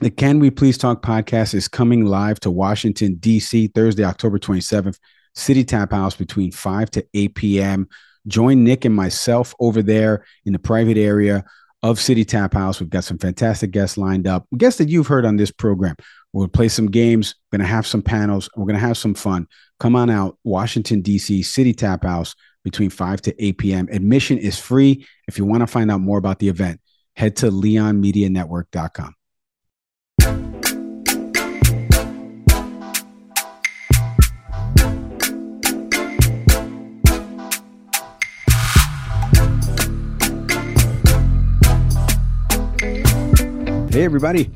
[0.00, 3.66] The Can We Please Talk podcast is coming live to Washington, D.C.
[3.74, 4.96] Thursday, October 27th,
[5.34, 7.88] City Tap House between 5 to 8 p.m.
[8.28, 11.44] Join Nick and myself over there in the private area
[11.82, 12.78] of City Tap House.
[12.78, 15.96] We've got some fantastic guests lined up, guests that you've heard on this program.
[16.32, 19.14] We'll play some games, we're going to have some panels, we're going to have some
[19.14, 19.48] fun.
[19.80, 23.88] Come on out, Washington, D.C., City Tap House between 5 to 8 p.m.
[23.90, 25.04] Admission is free.
[25.26, 26.80] If you want to find out more about the event,
[27.16, 29.14] head to leonmedianetwork.com.
[43.98, 44.50] Hey, everybody.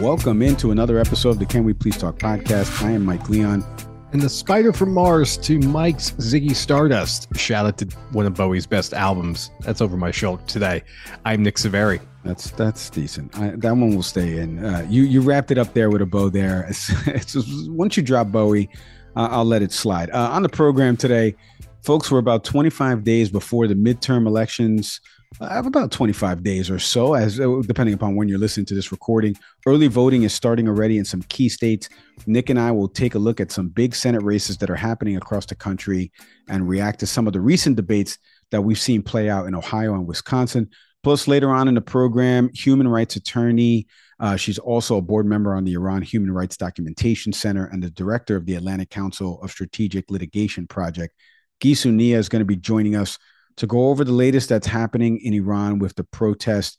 [0.00, 2.82] Welcome into another episode of the Can We Please Talk podcast.
[2.82, 3.64] I am Mike Leon.
[4.12, 7.28] And the Spider from Mars to Mike's Ziggy Stardust.
[7.36, 9.52] Shout out to one of Bowie's best albums.
[9.60, 10.82] That's over my shoulder today.
[11.24, 12.00] I'm Nick Severi.
[12.24, 13.36] That's that's decent.
[13.36, 14.64] I, that one will stay in.
[14.64, 16.66] Uh, you you wrapped it up there with a bow there.
[16.68, 18.68] It's, it's just, once you drop Bowie,
[19.16, 20.10] uh, I'll let it slide.
[20.10, 21.34] Uh, on the program today,
[21.82, 25.00] folks, we're about 25 days before the midterm elections.
[25.40, 28.74] I have about 25 days or so, as uh, depending upon when you're listening to
[28.74, 29.34] this recording.
[29.66, 31.88] Early voting is starting already in some key states.
[32.26, 35.16] Nick and I will take a look at some big Senate races that are happening
[35.16, 36.12] across the country
[36.48, 38.18] and react to some of the recent debates
[38.50, 40.68] that we've seen play out in Ohio and Wisconsin.
[41.02, 43.86] Plus, later on in the program, human rights attorney.
[44.20, 47.90] Uh, she's also a board member on the Iran Human Rights Documentation Center and the
[47.90, 51.14] director of the Atlantic Council of Strategic Litigation Project.
[51.60, 53.18] Gissou Nia is going to be joining us
[53.56, 56.78] to go over the latest that's happening in Iran with the protest.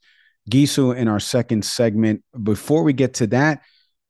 [0.50, 2.24] Gissou in our second segment.
[2.42, 3.62] Before we get to that,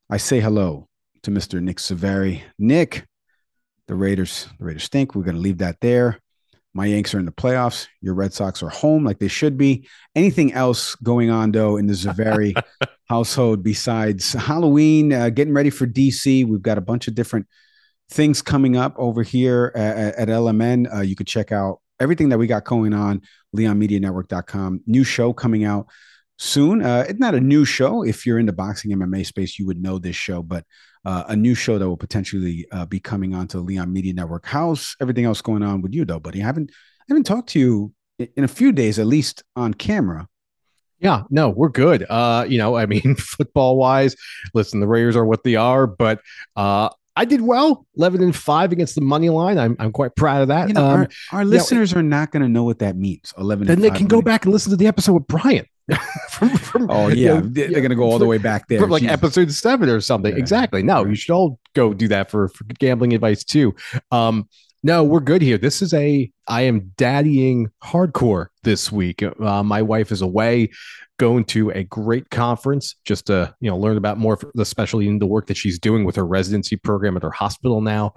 [0.10, 0.88] I say hello
[1.24, 1.62] to Mr.
[1.62, 2.44] Nick Severi.
[2.60, 3.08] Nick,
[3.88, 5.16] the Raiders, the Raiders stink.
[5.16, 6.20] We're going to leave that there.
[6.74, 7.88] My Yanks are in the playoffs.
[8.02, 9.88] Your Red Sox are home like they should be.
[10.16, 12.60] Anything else going on though in the Zaveri
[13.10, 15.14] household besides Halloween?
[15.14, 16.48] Uh, getting ready for DC.
[16.48, 17.48] We've got a bunch of different
[18.10, 20.94] things coming up over here at, at LMN.
[20.94, 23.22] Uh, you could check out everything that we got going on,
[23.56, 24.82] leonmedianetwork.com.
[24.88, 25.88] New show coming out
[26.38, 26.82] soon.
[26.82, 28.04] Uh, it's not a new show.
[28.04, 30.66] If you're in the boxing MMA space, you would know this show, but
[31.06, 34.46] uh, a new show that will potentially uh, be coming onto Leon Media Network.
[34.46, 36.42] How's everything else going on with you, though, buddy?
[36.42, 40.28] I haven't I haven't talked to you in a few days, at least on camera.
[41.00, 42.06] Yeah, no, we're good.
[42.10, 44.16] Uh, you know, I mean, football wise,
[44.54, 46.22] listen, the Raiders are what they are, but
[46.56, 49.58] uh, I did well, eleven and five against the money line.
[49.58, 50.70] I'm I'm quite proud of that.
[50.70, 53.34] You know, um, our, our listeners know, are not going to know what that means.
[53.38, 53.68] Eleven.
[53.68, 55.66] Then they can go back and listen to the episode with Brian.
[56.30, 58.68] from, from, oh yeah, you know, they're yeah, going to go all the way back
[58.68, 60.32] there, from like episode seven or something.
[60.32, 60.40] Yeah.
[60.40, 60.82] Exactly.
[60.82, 63.76] No, you should all go do that for, for gambling advice too.
[64.12, 64.48] Um,
[64.82, 65.58] no, we're good here.
[65.58, 69.24] This is a I am daddying hardcore this week.
[69.24, 70.70] Uh, my wife is away
[71.20, 75.26] going to a great conference just to you know learn about more especially in the
[75.26, 78.14] work that she's doing with her residency program at her hospital now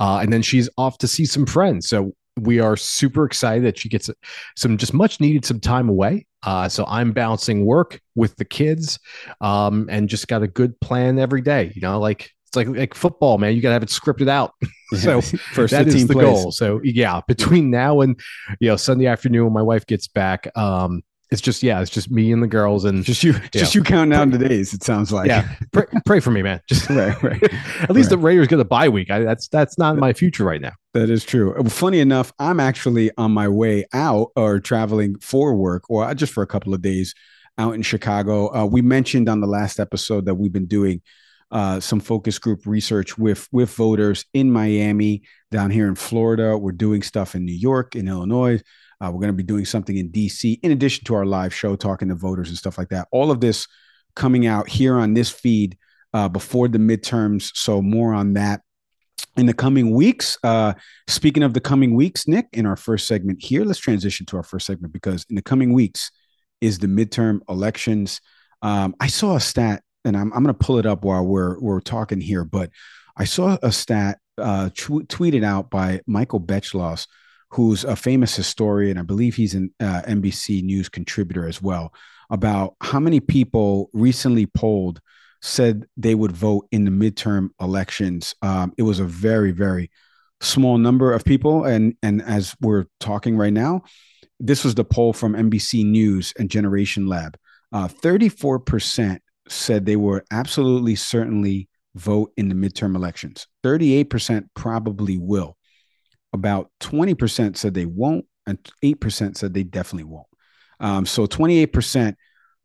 [0.00, 3.78] uh, and then she's off to see some friends so we are super excited that
[3.78, 4.10] she gets
[4.56, 6.26] some just much needed some time away.
[6.44, 8.98] Uh, so I'm bouncing work with the kids,
[9.40, 11.72] um, and just got a good plan every day.
[11.74, 13.54] You know, like it's like like football, man.
[13.54, 14.54] You got to have it scripted out.
[15.00, 15.20] so
[15.52, 16.26] first that is the plays.
[16.26, 16.52] goal.
[16.52, 18.18] So yeah, between now and
[18.60, 22.10] you know Sunday afternoon when my wife gets back, um, it's just yeah, it's just
[22.10, 24.72] me and the girls and just you, just you counting down the days.
[24.72, 25.54] It sounds like yeah.
[25.72, 26.60] Pray, pray for me, man.
[26.68, 27.42] Just right, right.
[27.82, 28.10] At least right.
[28.10, 29.10] the Raiders get a bye week.
[29.10, 30.72] I, that's that's not my future right now.
[30.94, 31.54] That is true.
[31.64, 36.42] Funny enough, I'm actually on my way out or traveling for work or just for
[36.42, 37.14] a couple of days
[37.58, 38.54] out in Chicago.
[38.54, 41.02] Uh, we mentioned on the last episode that we've been doing
[41.50, 46.56] uh, some focus group research with with voters in Miami, down here in Florida.
[46.56, 48.60] We're doing stuff in New York, in Illinois.
[49.00, 51.76] Uh, we're going to be doing something in DC in addition to our live show,
[51.76, 53.08] talking to voters and stuff like that.
[53.12, 53.66] All of this
[54.16, 55.78] coming out here on this feed
[56.12, 57.50] uh, before the midterms.
[57.54, 58.62] So, more on that
[59.36, 60.36] in the coming weeks.
[60.42, 60.74] Uh,
[61.06, 64.42] speaking of the coming weeks, Nick, in our first segment here, let's transition to our
[64.42, 66.10] first segment because in the coming weeks
[66.60, 68.20] is the midterm elections.
[68.62, 71.58] Um, I saw a stat, and I'm, I'm going to pull it up while we're
[71.60, 72.70] we're talking here, but
[73.16, 77.06] I saw a stat uh, tweeted out by Michael Beschloss
[77.50, 78.98] who's a famous historian.
[78.98, 81.92] I believe he's an uh, NBC News contributor as well.
[82.30, 85.00] About how many people recently polled
[85.40, 88.34] said they would vote in the midterm elections.
[88.42, 89.90] Um, it was a very, very
[90.40, 93.82] small number of people, and and as we're talking right now,
[94.38, 97.36] this was the poll from NBC News and Generation Lab.
[97.72, 103.46] Uh, thirty-four percent said they were absolutely certainly vote in the midterm elections.
[103.62, 105.57] Thirty-eight percent probably will
[106.38, 110.26] about 20% said they won't, and 8% said they definitely won't.
[110.80, 112.14] Um, so 28%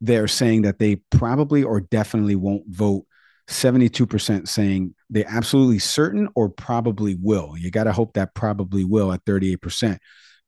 [0.00, 3.06] they're saying that they probably or definitely won't vote.
[3.48, 7.54] 72% saying they absolutely certain or probably will.
[7.58, 9.98] You got to hope that probably will at 38%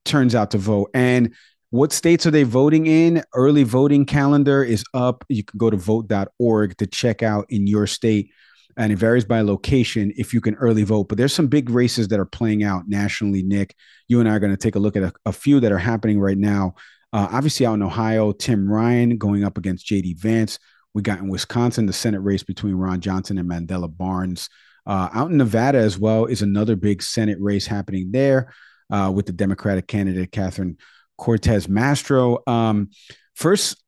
[0.04, 0.90] turns out to vote.
[0.94, 1.34] And
[1.70, 3.22] what states are they voting in?
[3.34, 5.24] Early voting calendar is up.
[5.28, 8.30] You can go to vote.org to check out in your state
[8.76, 11.08] and it varies by location if you can early vote.
[11.08, 13.42] But there's some big races that are playing out nationally.
[13.42, 13.74] Nick,
[14.08, 15.78] you and I are going to take a look at a, a few that are
[15.78, 16.74] happening right now.
[17.12, 20.14] Uh, obviously, out in Ohio, Tim Ryan going up against J.D.
[20.14, 20.58] Vance.
[20.92, 24.48] We got in Wisconsin the Senate race between Ron Johnson and Mandela Barnes.
[24.86, 28.52] Uh, out in Nevada as well is another big Senate race happening there
[28.90, 30.76] uh, with the Democratic candidate Catherine
[31.18, 32.46] Cortez Masto.
[32.48, 32.90] Um,
[33.34, 33.82] first,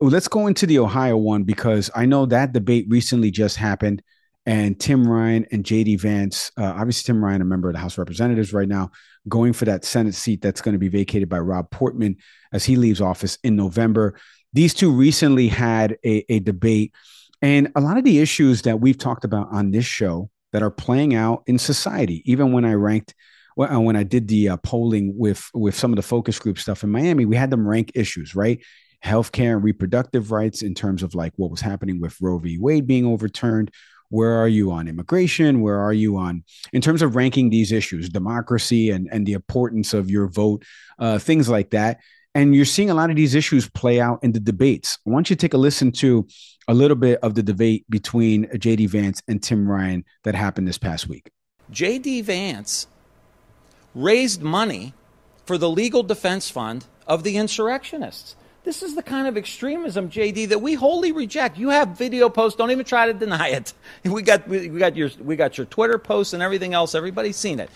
[0.00, 4.02] let's go into the Ohio one because I know that debate recently just happened
[4.46, 6.50] and Tim Ryan and JD Vance.
[6.58, 8.90] Uh, obviously, Tim Ryan, a member of the House of Representatives right now,
[9.28, 12.16] going for that Senate seat that's going to be vacated by Rob Portman
[12.52, 14.14] as he leaves office in November.
[14.52, 16.92] These two recently had a, a debate,
[17.40, 20.70] and a lot of the issues that we've talked about on this show that are
[20.70, 23.14] playing out in society, even when I ranked.
[23.56, 26.82] Uh, when I did the uh, polling with with some of the focus group stuff
[26.82, 28.60] in Miami, we had them rank issues, right?
[29.04, 32.58] Healthcare and reproductive rights in terms of like what was happening with Roe v.
[32.58, 33.70] Wade being overturned,
[34.14, 35.60] where are you on immigration?
[35.60, 39.92] Where are you on in terms of ranking these issues democracy and and the importance
[39.92, 40.64] of your vote
[40.98, 41.98] uh, things like that
[42.34, 44.98] and you're seeing a lot of these issues play out in the debates.
[45.06, 46.26] I want you to take a listen to
[46.66, 50.78] a little bit of the debate between jd vance and tim ryan that happened this
[50.78, 51.30] past week?
[51.72, 52.86] Jd vance
[53.94, 54.94] raised money
[55.46, 60.48] for the legal defense fund of the insurrectionists this is the kind of extremism, JD,
[60.48, 61.58] that we wholly reject.
[61.58, 62.56] You have video posts.
[62.56, 63.72] Don't even try to deny it.
[64.04, 66.94] We got, we got, your, we got your Twitter posts and everything else.
[66.94, 67.70] Everybody's seen it.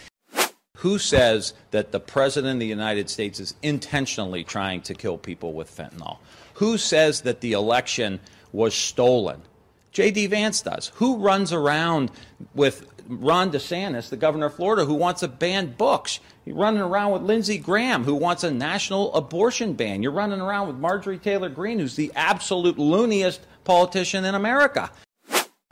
[0.78, 5.52] Who says that the President of the United States is intentionally trying to kill people
[5.52, 6.18] with fentanyl?
[6.54, 8.20] Who says that the election
[8.52, 9.42] was stolen?
[9.90, 10.26] J.D.
[10.28, 10.92] Vance does.
[10.96, 12.12] Who runs around
[12.54, 16.20] with Ron DeSantis, the governor of Florida, who wants to ban books?
[16.48, 20.02] You're running around with Lindsey Graham, who wants a national abortion ban.
[20.02, 24.90] You're running around with Marjorie Taylor Greene, who's the absolute looniest politician in America.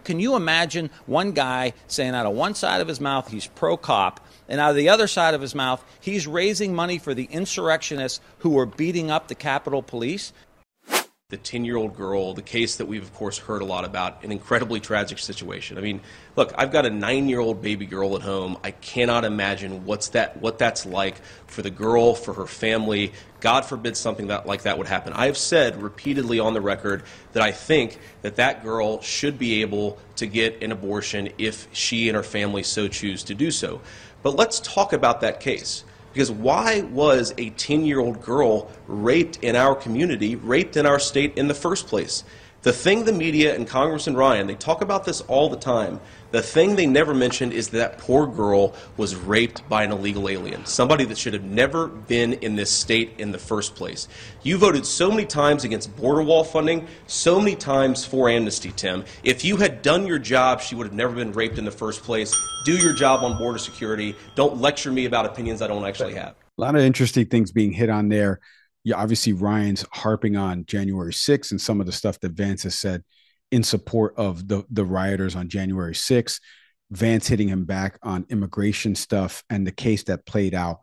[0.04, 3.78] Can you imagine one guy saying out of one side of his mouth he's pro
[3.78, 7.28] cop, and out of the other side of his mouth he's raising money for the
[7.30, 10.35] insurrectionists who are beating up the Capitol Police?
[11.37, 14.25] The 10 year old girl, the case that we've, of course, heard a lot about,
[14.25, 15.76] an incredibly tragic situation.
[15.76, 16.00] I mean,
[16.35, 18.57] look, I've got a nine year old baby girl at home.
[18.64, 21.16] I cannot imagine what's that, what that's like
[21.47, 23.12] for the girl, for her family.
[23.40, 25.12] God forbid something that, like that would happen.
[25.12, 27.02] I have said repeatedly on the record
[27.35, 32.09] that I think that that girl should be able to get an abortion if she
[32.09, 33.83] and her family so choose to do so.
[34.23, 35.85] But let's talk about that case.
[36.17, 40.99] Because why was a 10 year old girl raped in our community, raped in our
[40.99, 42.25] state in the first place?
[42.67, 46.01] The thing the media and Congressman Ryan, they talk about this all the time.
[46.33, 50.67] The thing they never mentioned is that poor girl was raped by an illegal alien,
[50.67, 54.09] somebody that should have never been in this state in the first place.
[54.43, 59.05] You voted so many times against border wall funding, so many times for amnesty, Tim.
[59.23, 62.03] If you had done your job, she would have never been raped in the first
[62.03, 62.35] place.
[62.65, 64.17] Do your job on border security.
[64.35, 66.35] Don't lecture me about opinions I don't actually have.
[66.59, 68.41] A lot of interesting things being hit on there
[68.87, 72.78] yeah, obviously Ryan's harping on January 6th and some of the stuff that Vance has
[72.78, 73.02] said
[73.50, 76.38] in support of the the rioters on January 6th.
[76.93, 80.78] Vance hitting him back on immigration stuff and the case that played out,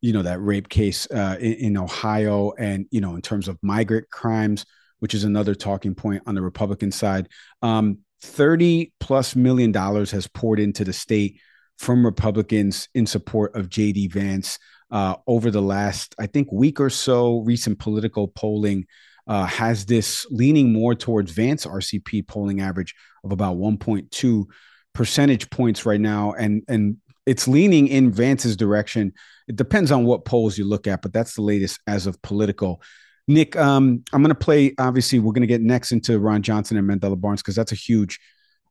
[0.00, 3.58] you know, that rape case uh, in, in Ohio, and you know, in terms of
[3.60, 4.64] migrant crimes,
[5.00, 7.28] which is another talking point on the Republican side.
[7.60, 11.40] Um, 30 plus million dollars has poured into the state
[11.76, 14.60] from Republicans in support of JD Vance
[14.90, 18.86] uh, over the last, I think, week or so, recent political polling
[19.26, 24.46] uh, has this leaning more towards Vance RCP polling average of about 1.2
[24.94, 29.12] percentage points right now, and and it's leaning in Vance's direction.
[29.46, 32.82] It depends on what polls you look at, but that's the latest as of political.
[33.26, 34.74] Nick, um, I'm going to play.
[34.78, 37.76] Obviously, we're going to get next into Ron Johnson and Mandela Barnes because that's a
[37.76, 38.18] huge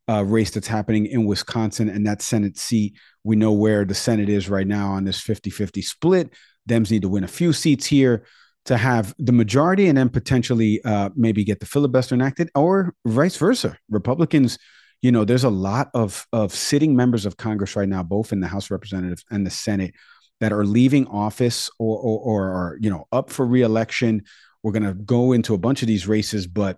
[0.10, 2.96] uh, race that's happening in Wisconsin and that Senate seat.
[3.24, 6.34] We know where the Senate is right now on this 50 50 split.
[6.68, 8.26] Dems need to win a few seats here
[8.66, 13.38] to have the majority and then potentially uh, maybe get the filibuster enacted or vice
[13.38, 13.78] versa.
[13.90, 14.58] Republicans,
[15.02, 18.42] you know, there's a lot of, of sitting members of Congress right now, both in
[18.42, 19.94] the House of Representatives and the Senate,
[20.40, 24.24] that are leaving office or, or, or are, you know, up for reelection.
[24.64, 26.78] We're going to go into a bunch of these races, but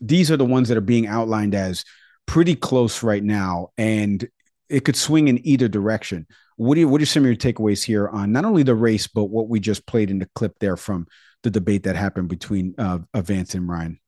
[0.00, 1.84] these are the ones that are being outlined as
[2.26, 4.26] pretty close right now, and
[4.68, 6.26] it could swing in either direction.
[6.56, 9.24] What you, what are some of your takeaways here on not only the race, but
[9.24, 11.06] what we just played in the clip there from
[11.42, 14.00] the debate that happened between uh, Vance and Ryan?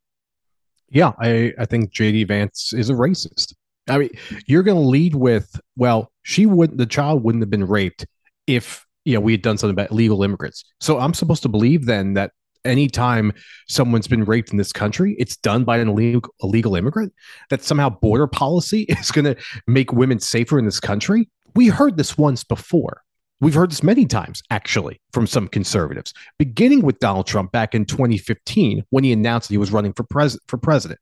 [0.91, 3.55] Yeah, I, I think JD Vance is a racist.
[3.89, 4.11] I mean,
[4.47, 8.07] you're going to lead with, well, she wouldn't, the child wouldn't have been raped
[8.47, 10.65] if, you know, we had done something about illegal immigrants.
[10.81, 12.33] So I'm supposed to believe then that
[12.65, 13.33] anytime
[13.69, 17.13] someone's been raped in this country, it's done by an illegal, illegal immigrant,
[17.51, 19.37] that somehow border policy is going to
[19.67, 21.29] make women safer in this country.
[21.55, 23.03] We heard this once before.
[23.41, 27.85] We've heard this many times, actually, from some conservatives, beginning with Donald Trump back in
[27.85, 30.99] 2015 when he announced he was running for, pres- for president.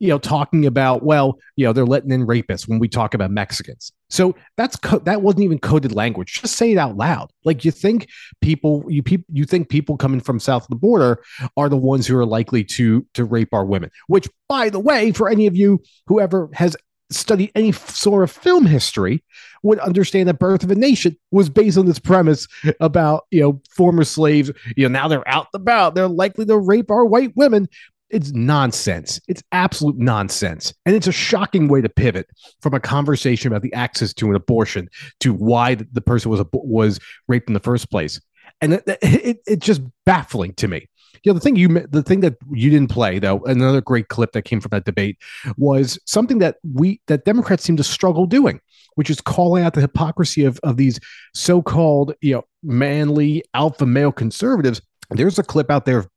[0.00, 3.30] You know, talking about, well, you know, they're letting in rapists when we talk about
[3.30, 3.92] Mexicans.
[4.10, 6.40] So that's co- that wasn't even coded language.
[6.40, 7.30] Just say it out loud.
[7.44, 8.08] Like you think
[8.40, 11.22] people, you people, you think people coming from south of the border
[11.56, 13.90] are the ones who are likely to to rape our women.
[14.06, 16.76] Which, by the way, for any of you whoever has
[17.10, 19.22] studied any sort of film history
[19.62, 22.46] would understand that Birth of a Nation was based on this premise
[22.80, 26.58] about, you know, former slaves, you know, now they're out the bout, they're likely to
[26.58, 27.68] rape our white women.
[28.10, 29.20] It's nonsense.
[29.28, 30.72] It's absolute nonsense.
[30.86, 32.26] And it's a shocking way to pivot
[32.62, 34.88] from a conversation about the access to an abortion
[35.20, 38.18] to why the person was was raped in the first place.
[38.60, 40.88] And it, it, it's just baffling to me.
[41.22, 44.32] You know, the thing you the thing that you didn't play though, another great clip
[44.32, 45.18] that came from that debate
[45.56, 48.60] was something that we that Democrats seem to struggle doing,
[48.94, 51.00] which is calling out the hypocrisy of of these
[51.34, 54.80] so-called you know manly alpha male conservatives.
[55.10, 56.08] There's a clip out there of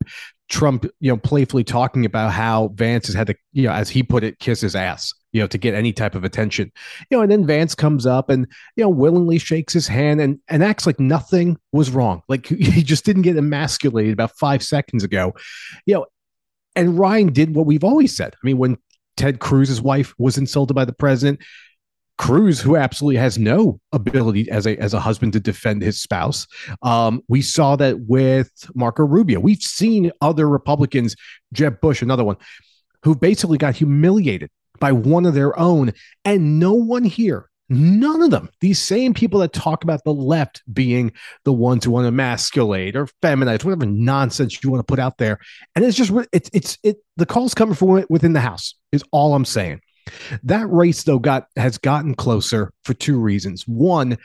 [0.49, 4.03] Trump, you know, playfully talking about how Vance has had to, you know, as he
[4.03, 6.71] put it, kiss his ass, you know, to get any type of attention.
[7.09, 10.39] You know, and then Vance comes up and, you know, willingly shakes his hand and,
[10.47, 12.21] and acts like nothing was wrong.
[12.27, 15.33] Like he just didn't get emasculated about five seconds ago.
[15.85, 16.05] You know,
[16.75, 18.33] and Ryan did what we've always said.
[18.33, 18.77] I mean, when
[19.17, 21.41] Ted Cruz's wife was insulted by the president,
[22.17, 26.45] Cruz, who absolutely has no ability as a as a husband to defend his spouse.
[26.83, 29.39] Um, we saw that with Marco Rubio.
[29.39, 31.15] We've seen other Republicans,
[31.51, 32.37] Jeb Bush, another one,
[33.01, 35.93] who basically got humiliated by one of their own,
[36.25, 37.47] and no one here.
[37.69, 41.13] None of them, these same people that talk about the left being
[41.45, 45.17] the ones who want to emasculate or feminize, whatever nonsense you want to put out
[45.17, 45.39] there,
[45.73, 46.97] and it's just it's it's it.
[47.15, 49.79] The calls coming from within the house is all I'm saying.
[50.43, 53.65] That race, though, got has gotten closer for two reasons.
[53.65, 54.17] One,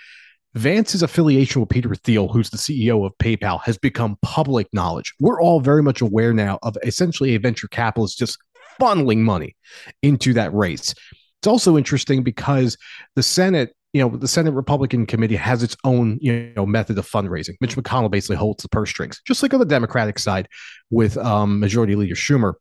[0.54, 5.14] Vance's affiliation with Peter Thiel, who's the CEO of PayPal, has become public knowledge.
[5.20, 8.38] We're all very much aware now of essentially a venture capitalist just
[8.80, 9.56] funneling money
[10.02, 10.94] into that race.
[11.40, 12.76] It's also interesting because
[13.14, 17.08] the Senate, you know, the Senate Republican Committee has its own, you know, method of
[17.08, 17.54] fundraising.
[17.60, 20.48] Mitch McConnell basically holds the purse strings, just like on the Democratic side
[20.90, 22.54] with um, Majority Leader Schumer.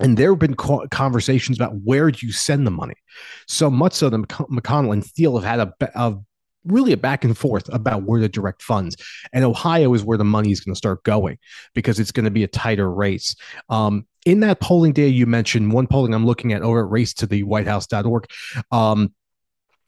[0.00, 2.94] And there have been conversations about where do you send the money.
[3.48, 6.16] So much so that McConnell and Thiel have had a, a
[6.64, 8.96] really a back and forth about where to direct funds.
[9.32, 11.38] And Ohio is where the money is going to start going
[11.74, 13.34] because it's going to be a tighter race.
[13.68, 17.14] Um, in that polling data you mentioned, one polling I'm looking at over at race
[17.14, 18.26] to the whitehouse.org,
[18.70, 19.14] um,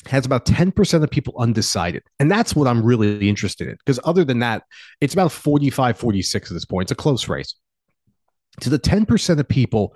[0.07, 2.03] has about 10% of people undecided.
[2.19, 3.75] And that's what I'm really interested in.
[3.75, 4.65] Because other than that,
[5.01, 6.87] it's about 45, 46 at this point.
[6.87, 7.55] It's a close race.
[8.61, 9.95] To the 10% of people,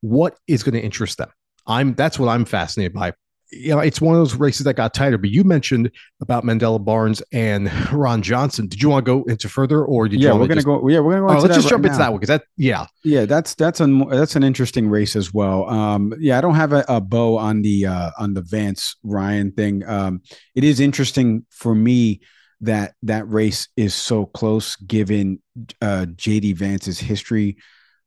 [0.00, 1.30] what is going to interest them?
[1.66, 3.14] I'm that's what I'm fascinated by
[3.54, 5.18] you know, it's one of those races that got tighter.
[5.18, 8.66] But you mentioned about Mandela Barnes and Ron Johnson.
[8.66, 10.88] Did you want to go into further, or did yeah, you we're gonna just, go.
[10.88, 11.38] Yeah, we're gonna go.
[11.38, 11.88] Oh, let's just right jump now.
[11.88, 15.32] into that one because that, yeah, yeah, that's that's an that's an interesting race as
[15.32, 15.68] well.
[15.68, 19.52] Um, yeah, I don't have a, a bow on the uh, on the Vance Ryan
[19.52, 19.86] thing.
[19.86, 20.22] Um,
[20.54, 22.20] it is interesting for me
[22.60, 25.40] that that race is so close, given
[25.80, 27.56] uh, JD Vance's history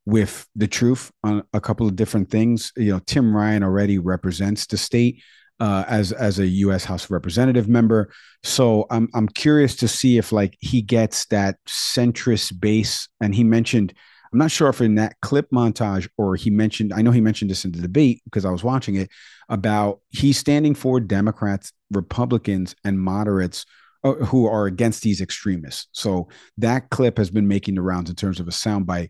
[0.08, 2.72] with the truth on a couple of different things.
[2.78, 5.22] You know, Tim Ryan already represents the state
[5.60, 6.82] uh, as as a U.S.
[6.82, 8.10] House of Representative member.
[8.42, 13.06] So I'm I'm curious to see if like he gets that centrist base.
[13.20, 13.92] And he mentioned,
[14.32, 17.50] I'm not sure if in that clip montage or he mentioned, I know he mentioned
[17.50, 19.10] this in the debate because I was watching it
[19.50, 23.66] about he's standing for Democrats, Republicans, and moderates
[24.04, 25.88] Uh, who are against these extremists.
[25.90, 26.28] So
[26.58, 29.08] that clip has been making the rounds in terms of a soundbite.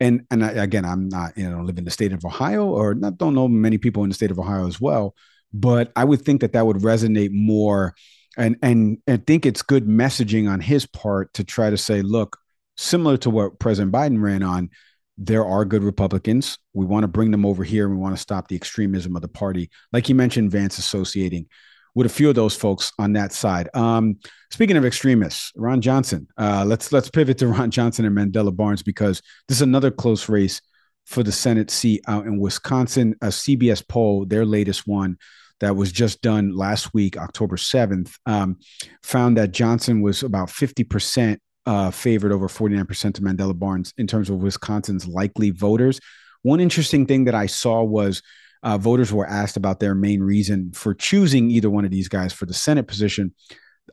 [0.00, 2.94] And and I, again, I'm not you know live in the state of Ohio or
[2.94, 5.14] not don't know many people in the state of Ohio as well
[5.52, 7.94] but I would think that that would resonate more.
[8.36, 12.38] And and I think it's good messaging on his part to try to say, look,
[12.76, 14.70] similar to what President Biden ran on,
[15.18, 16.58] there are good Republicans.
[16.72, 17.86] We want to bring them over here.
[17.86, 19.70] And we want to stop the extremism of the party.
[19.92, 21.46] Like you mentioned, Vance associating
[21.94, 23.68] with a few of those folks on that side.
[23.74, 24.18] Um,
[24.50, 26.28] speaking of extremists, Ron Johnson.
[26.38, 30.28] Uh, let's let's pivot to Ron Johnson and Mandela Barnes because this is another close
[30.28, 30.60] race
[31.06, 33.14] for the Senate seat out in Wisconsin.
[33.22, 35.18] A CBS poll, their latest one,
[35.60, 38.58] that was just done last week, October 7th, um,
[39.02, 44.30] found that Johnson was about 50% uh, favored over 49% to Mandela Barnes in terms
[44.30, 46.00] of Wisconsin's likely voters.
[46.42, 48.22] One interesting thing that I saw was
[48.62, 52.32] uh, voters were asked about their main reason for choosing either one of these guys
[52.32, 53.34] for the Senate position.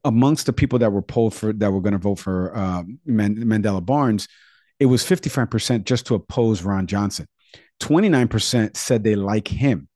[0.03, 3.83] Amongst the people that were polled for that were going to vote for uh, Mandela
[3.83, 4.27] Barnes,
[4.79, 7.27] it was 55% just to oppose Ron Johnson.
[7.81, 9.88] 29% said they like him.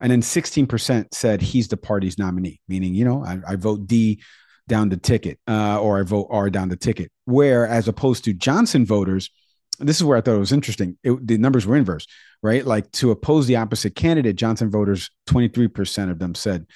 [0.00, 4.20] And then 16% said he's the party's nominee, meaning, you know, I, I vote D
[4.66, 7.10] down the ticket uh, or I vote R down the ticket.
[7.24, 9.30] Where, as opposed to Johnson voters,
[9.76, 10.98] this is where I thought it was interesting.
[11.02, 12.06] It, the numbers were inverse,
[12.42, 12.64] right?
[12.64, 16.66] Like to oppose the opposite candidate, Johnson voters, 23% of them said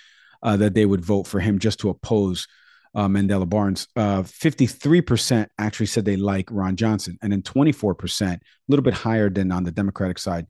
[0.43, 2.47] uh, that they would vote for him just to oppose
[2.95, 3.87] uh, Mandela Barnes.
[3.97, 7.19] Uh, 53% actually said they like Ron Johnson.
[7.23, 10.47] And then 24%, a little bit higher than on the Democratic side,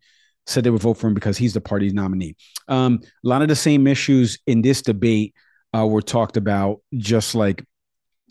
[0.46, 2.36] said they would vote for him because he's the party's nominee.
[2.68, 5.34] Um, a lot of the same issues in this debate
[5.76, 7.64] uh, were talked about, just like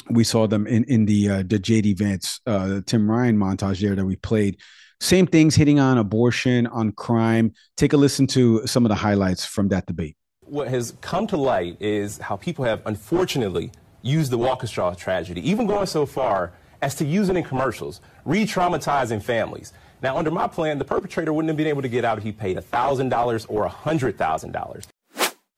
[0.10, 3.96] we saw them in in the uh, the JD Vance, uh, Tim Ryan montage there
[3.96, 4.58] that we played.
[5.00, 7.54] Same things hitting on abortion, on crime.
[7.76, 10.18] Take a listen to some of the highlights from that debate.
[10.42, 15.68] What has come to light is how people have unfortunately used the Waukesha tragedy, even
[15.68, 19.74] going so far as to use it in commercials, re-traumatizing families.
[20.02, 22.32] Now, under my plan, the perpetrator wouldn't have been able to get out if he
[22.32, 24.88] paid $1,000 or $100,000.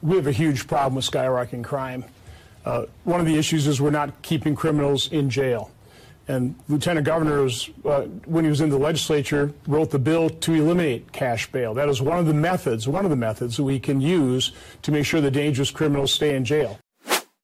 [0.01, 2.05] We have a huge problem with skyrocketing crime.
[2.65, 5.71] Uh, one of the issues is we're not keeping criminals in jail.
[6.27, 10.53] And Lieutenant Governor, was, uh, when he was in the legislature, wrote the bill to
[10.53, 11.73] eliminate cash bail.
[11.73, 14.51] That is one of the methods, one of the methods that we can use
[14.83, 16.77] to make sure the dangerous criminals stay in jail.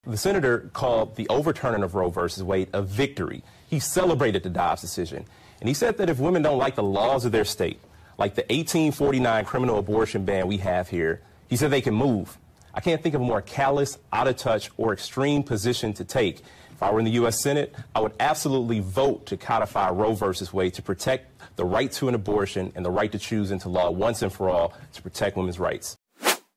[0.06, 3.44] The senator called the overturning of Roe versus Wade a victory.
[3.68, 5.26] He celebrated the Dobbs decision.
[5.60, 7.80] And he said that if women don't like the laws of their state,
[8.20, 12.38] like the 1849 criminal abortion ban we have here, he said they can move.
[12.76, 16.42] I can't think of a more callous, out of touch, or extreme position to take.
[16.72, 17.42] If I were in the U.S.
[17.42, 22.10] Senate, I would absolutely vote to codify Roe versus Wade to protect the right to
[22.10, 25.38] an abortion and the right to choose into law once and for all to protect
[25.38, 25.96] women's rights.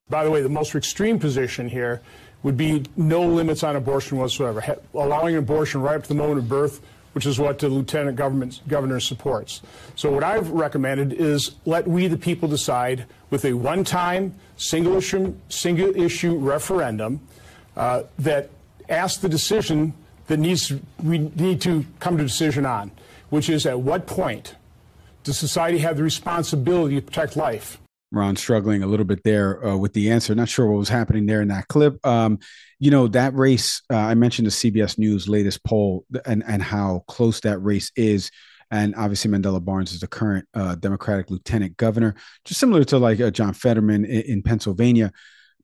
[0.09, 2.01] By the way, the most extreme position here
[2.43, 6.49] would be no limits on abortion whatsoever, allowing abortion right up to the moment of
[6.49, 6.81] birth
[7.13, 9.61] which is what the lieutenant governor supports.
[9.95, 15.33] So what I've recommended is let we the people decide with a one-time single issue,
[15.49, 17.21] single issue referendum
[17.75, 18.49] uh, that
[18.89, 19.93] asks the decision
[20.27, 20.71] that needs
[21.03, 22.91] we need to come to a decision on,
[23.29, 24.55] which is at what point
[25.23, 27.79] does society have the responsibility to protect life?
[28.11, 30.33] Ron struggling a little bit there uh, with the answer.
[30.33, 32.05] Not sure what was happening there in that clip.
[32.05, 32.39] Um,
[32.79, 33.81] you know that race.
[33.89, 38.31] Uh, I mentioned the CBS News latest poll and and how close that race is.
[38.71, 43.19] And obviously, Mandela Barnes is the current uh, Democratic lieutenant governor, just similar to like
[43.19, 45.11] uh, John Fetterman in, in, Pennsylvania.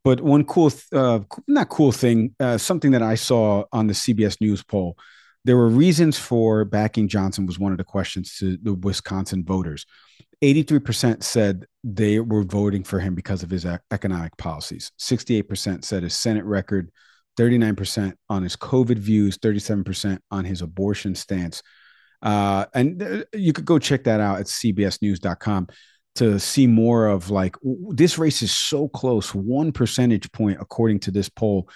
[0.04, 3.94] But one cool, th- uh, not cool thing, uh, something that I saw on the
[3.94, 4.98] CBS News poll,
[5.44, 9.86] there were reasons for backing Johnson was one of the questions to the Wisconsin voters
[10.44, 14.92] 83% said they were voting for him because of his economic policies.
[15.00, 16.92] 68% said his Senate record,
[17.38, 21.62] 39% on his COVID views, 37% on his abortion stance.
[22.22, 25.68] Uh, and uh, you could go check that out at cbsnews.com
[26.16, 27.56] to see more of like
[27.90, 31.70] this race is so close, one percentage point, according to this poll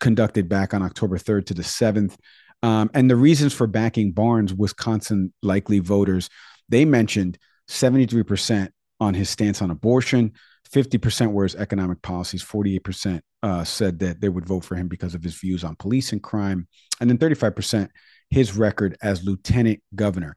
[0.00, 2.16] conducted back on October 3rd to the 7th.
[2.62, 6.28] Um, and the reasons for backing Barnes, Wisconsin likely voters,
[6.68, 10.32] they mentioned 73% on his stance on abortion,
[10.72, 15.14] 50% were his economic policies, 48% uh, said that they would vote for him because
[15.14, 16.66] of his views on police and crime,
[17.00, 17.88] and then 35%
[18.32, 20.34] his record as lieutenant governor.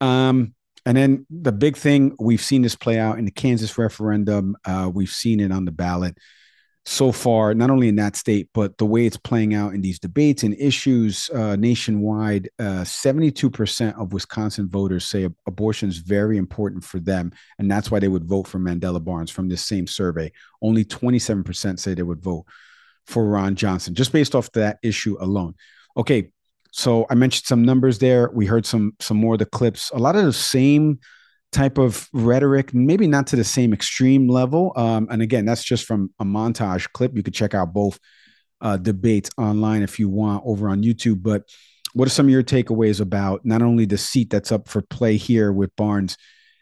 [0.00, 4.56] Um, and then the big thing we've seen this play out in the Kansas referendum.
[4.64, 6.18] Uh, we've seen it on the ballot
[6.86, 10.00] so far, not only in that state, but the way it's playing out in these
[10.00, 12.48] debates and issues uh, nationwide.
[12.58, 18.00] Uh, 72% of Wisconsin voters say abortion is very important for them, and that's why
[18.00, 20.32] they would vote for Mandela Barnes from this same survey.
[20.62, 22.46] Only 27% say they would vote
[23.06, 25.54] for Ron Johnson, just based off that issue alone.
[25.96, 26.32] Okay,
[26.72, 28.30] so I mentioned some numbers there.
[28.32, 29.90] We heard some some more of the clips.
[29.92, 31.00] A lot of the same
[31.52, 34.72] type of rhetoric, maybe not to the same extreme level.
[34.76, 37.16] Um, and again, that's just from a montage clip.
[37.16, 37.98] You could check out both
[38.60, 41.22] uh, debates online if you want over on YouTube.
[41.22, 41.42] But
[41.92, 45.16] what are some of your takeaways about not only the seat that's up for play
[45.16, 46.16] here with Barnes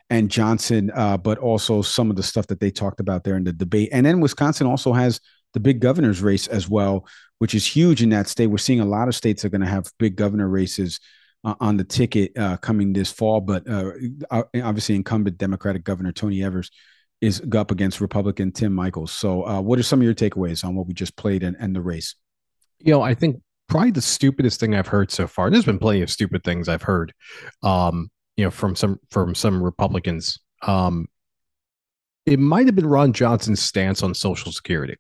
[0.09, 3.45] and Johnson, uh, but also some of the stuff that they talked about there in
[3.45, 3.91] the debate?
[3.93, 5.21] And then Wisconsin also has
[5.55, 7.07] the big governor's race as well,
[7.39, 8.49] which is huge in that state.
[8.49, 11.01] We're seeing a lot of states are going to have big governor races
[11.45, 13.41] uh, on the ticket uh, coming this fall.
[13.41, 13.93] But uh,
[14.31, 16.71] obviously, incumbent Democratic Governor Tony Evers
[17.21, 19.13] is up against Republican Tim Michels.
[19.13, 21.75] So, uh, what are some of your takeaways on what we just played and, and
[21.75, 22.15] the race?
[22.81, 25.47] You know, I think probably the stupidest thing I've heard so far.
[25.47, 27.13] And there's been plenty of stupid things I've heard,
[27.63, 30.39] um, you know, from some from some Republicans.
[30.63, 31.07] Um,
[32.27, 34.97] it might have been Ron Johnson's stance on Social Security.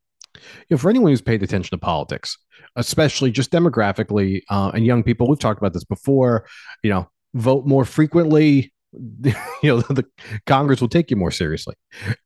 [0.69, 2.37] You know, for anyone who's paid attention to politics,
[2.77, 6.47] especially just demographically uh, and young people, we've talked about this before.
[6.83, 8.73] You know, vote more frequently.
[8.93, 10.05] you know, the
[10.47, 11.75] Congress will take you more seriously.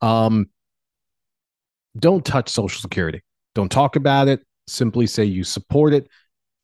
[0.01, 0.49] Um,
[1.99, 3.23] don't touch Social Security.
[3.55, 4.41] Don't talk about it.
[4.67, 6.09] Simply say you support it.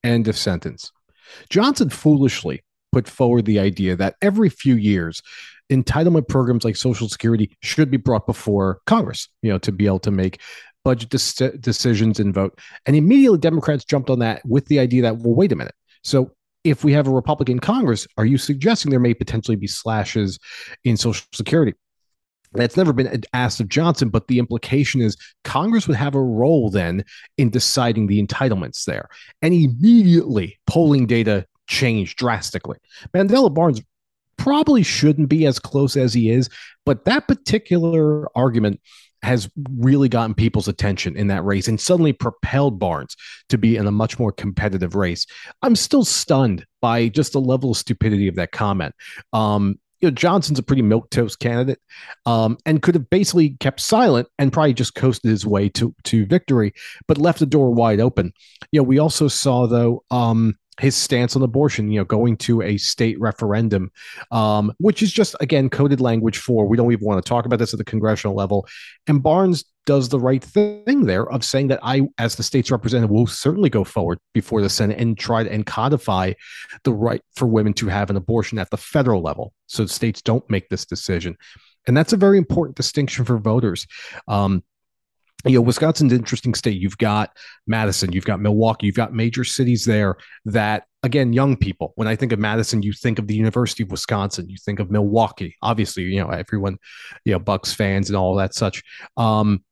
[0.04, 0.90] End of sentence.
[1.50, 5.20] Johnson foolishly put forward the idea that every few years,
[5.70, 9.98] entitlement programs like Social Security should be brought before Congress, you know, to be able
[10.00, 10.40] to make
[10.84, 12.58] budget de- decisions and vote.
[12.86, 15.74] And immediately Democrats jumped on that with the idea that, well, wait a minute.
[16.02, 16.32] So
[16.64, 20.38] if we have a Republican Congress, are you suggesting there may potentially be slashes
[20.84, 21.74] in Social Security?
[22.52, 26.70] That's never been asked of Johnson, but the implication is Congress would have a role
[26.70, 27.04] then
[27.36, 29.08] in deciding the entitlements there.
[29.42, 32.78] And immediately polling data changed drastically.
[33.14, 33.82] Mandela Barnes
[34.38, 36.48] probably shouldn't be as close as he is,
[36.86, 38.80] but that particular argument
[39.22, 43.16] has really gotten people's attention in that race and suddenly propelled Barnes
[43.48, 45.26] to be in a much more competitive race.
[45.62, 48.94] I'm still stunned by just the level of stupidity of that comment.
[49.32, 51.80] Um, you know, Johnson's a pretty milk toast candidate,
[52.24, 56.24] um, and could have basically kept silent and probably just coasted his way to to
[56.26, 56.72] victory,
[57.08, 58.32] but left the door wide open.
[58.70, 62.62] You know, we also saw though, um, his stance on abortion, you know, going to
[62.62, 63.90] a state referendum,
[64.30, 67.58] um, which is just again coded language for we don't even want to talk about
[67.58, 68.66] this at the congressional level.
[69.06, 73.10] And Barnes does the right thing there of saying that I, as the state's representative,
[73.10, 76.34] will certainly go forward before the Senate and try to and codify
[76.84, 80.48] the right for women to have an abortion at the federal level, so states don't
[80.50, 81.36] make this decision.
[81.86, 83.86] And that's a very important distinction for voters.
[84.28, 84.62] Um,
[85.44, 86.80] you know, Wisconsin's an interesting state.
[86.80, 87.30] You've got
[87.66, 91.92] Madison, you've got Milwaukee, you've got major cities there that, again, young people.
[91.94, 94.90] When I think of Madison, you think of the University of Wisconsin, you think of
[94.90, 95.56] Milwaukee.
[95.62, 96.78] Obviously, you know, everyone,
[97.24, 98.82] you know, Bucks fans and all that such.
[99.16, 99.62] Um,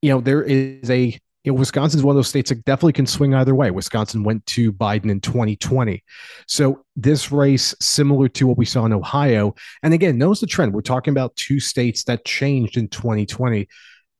[0.00, 3.06] you know, there is a you know, Wisconsin's one of those states that definitely can
[3.06, 3.70] swing either way.
[3.70, 6.02] Wisconsin went to Biden in 2020.
[6.48, 10.72] So this race, similar to what we saw in Ohio, and again, knows the trend.
[10.72, 13.68] We're talking about two states that changed in 2020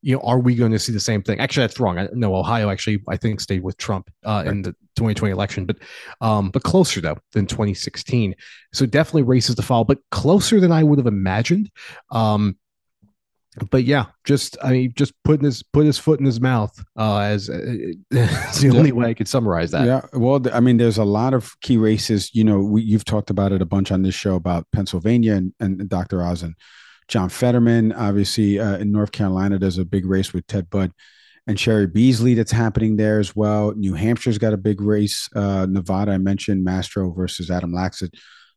[0.01, 1.39] you know, are we going to see the same thing?
[1.39, 1.97] Actually, that's wrong.
[1.97, 4.47] I, no, Ohio actually, I think, stayed with Trump uh, right.
[4.47, 5.77] in the 2020 election, but
[6.21, 8.35] um, but closer though than 2016.
[8.73, 11.71] So definitely races to follow, but closer than I would have imagined.
[12.11, 12.57] Um,
[13.71, 17.19] but yeah, just I mean, just putting his put his foot in his mouth uh,
[17.19, 17.55] as uh,
[18.11, 19.85] the only way I could summarize that.
[19.85, 22.33] Yeah, well, I mean, there's a lot of key races.
[22.33, 25.53] You know, we, you've talked about it a bunch on this show about Pennsylvania and,
[25.59, 26.23] and Dr.
[26.23, 26.55] Oz and
[27.07, 27.93] John Fetterman.
[27.93, 30.91] Obviously, uh, in North Carolina, there's a big race with Ted Budd
[31.47, 33.73] and Cheri Beasley that's happening there as well.
[33.73, 35.29] New Hampshire's got a big race.
[35.33, 38.13] Uh, Nevada, I mentioned Masto versus Adam Laxalt.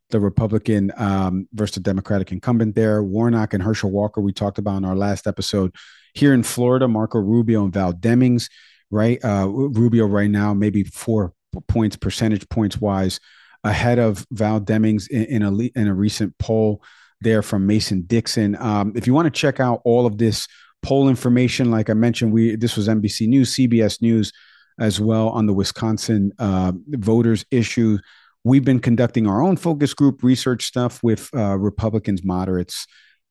[0.09, 3.01] the Republican um, versus the Democratic incumbent there.
[3.01, 5.73] Warnock and Herschel Walker, we talked about in our last episode.
[6.13, 8.49] Here in Florida, Marco Rubio and Val Demings,
[8.89, 9.23] right?
[9.23, 11.33] Uh, Rubio right now, maybe four
[11.69, 13.21] points, percentage points wise,
[13.63, 16.83] ahead of Val Demings in, in a in a recent poll
[17.21, 18.55] there from Mason Dixon.
[18.59, 20.47] Um, if you want to check out all of this
[20.81, 24.31] poll information, like I mentioned, we this was NBC News, CBS News
[24.79, 27.97] as well on the Wisconsin uh, voters issue.
[28.43, 32.87] We've been conducting our own focus group research stuff with uh, Republicans, moderates,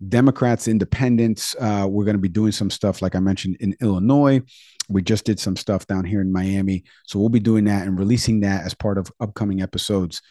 [0.09, 1.57] Democrats, independents.
[1.59, 4.40] Uh, we're going to be doing some stuff, like I mentioned, in Illinois.
[4.88, 6.85] We just did some stuff down here in Miami.
[7.07, 10.22] So we'll be doing that and releasing that as part of upcoming episodes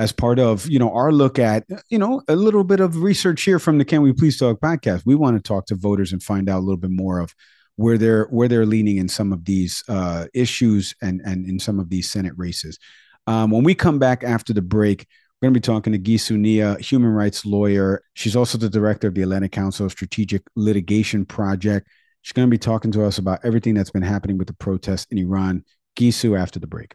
[0.00, 3.42] as part of you know our look at you know a little bit of research
[3.42, 5.02] here from the Can We Please Talk podcast.
[5.04, 7.34] We want to talk to voters and find out a little bit more of
[7.76, 11.78] where they're where they're leaning in some of these uh, issues and and in some
[11.78, 12.78] of these Senate races.
[13.26, 15.06] Um, when we come back after the break,
[15.40, 18.02] we're going to be talking to Gissou Nia, human rights lawyer.
[18.14, 21.86] She's also the director of the Atlantic Council of Strategic Litigation Project.
[22.22, 25.06] She's going to be talking to us about everything that's been happening with the protests
[25.10, 25.64] in Iran.
[25.94, 26.94] Gissou after the break.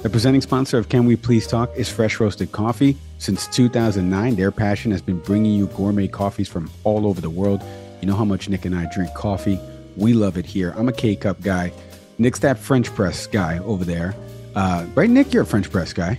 [0.00, 2.96] The presenting sponsor of Can We Please Talk is Fresh Roasted Coffee.
[3.18, 7.62] Since 2009, their passion has been bringing you gourmet coffees from all over the world.
[8.00, 9.58] You know how much Nick and I drink coffee.
[9.96, 10.74] We love it here.
[10.76, 11.72] I'm a K cup guy.
[12.18, 14.14] Nick's that French press guy over there.
[14.54, 15.32] Uh, right, Nick?
[15.32, 16.18] You're a French press guy.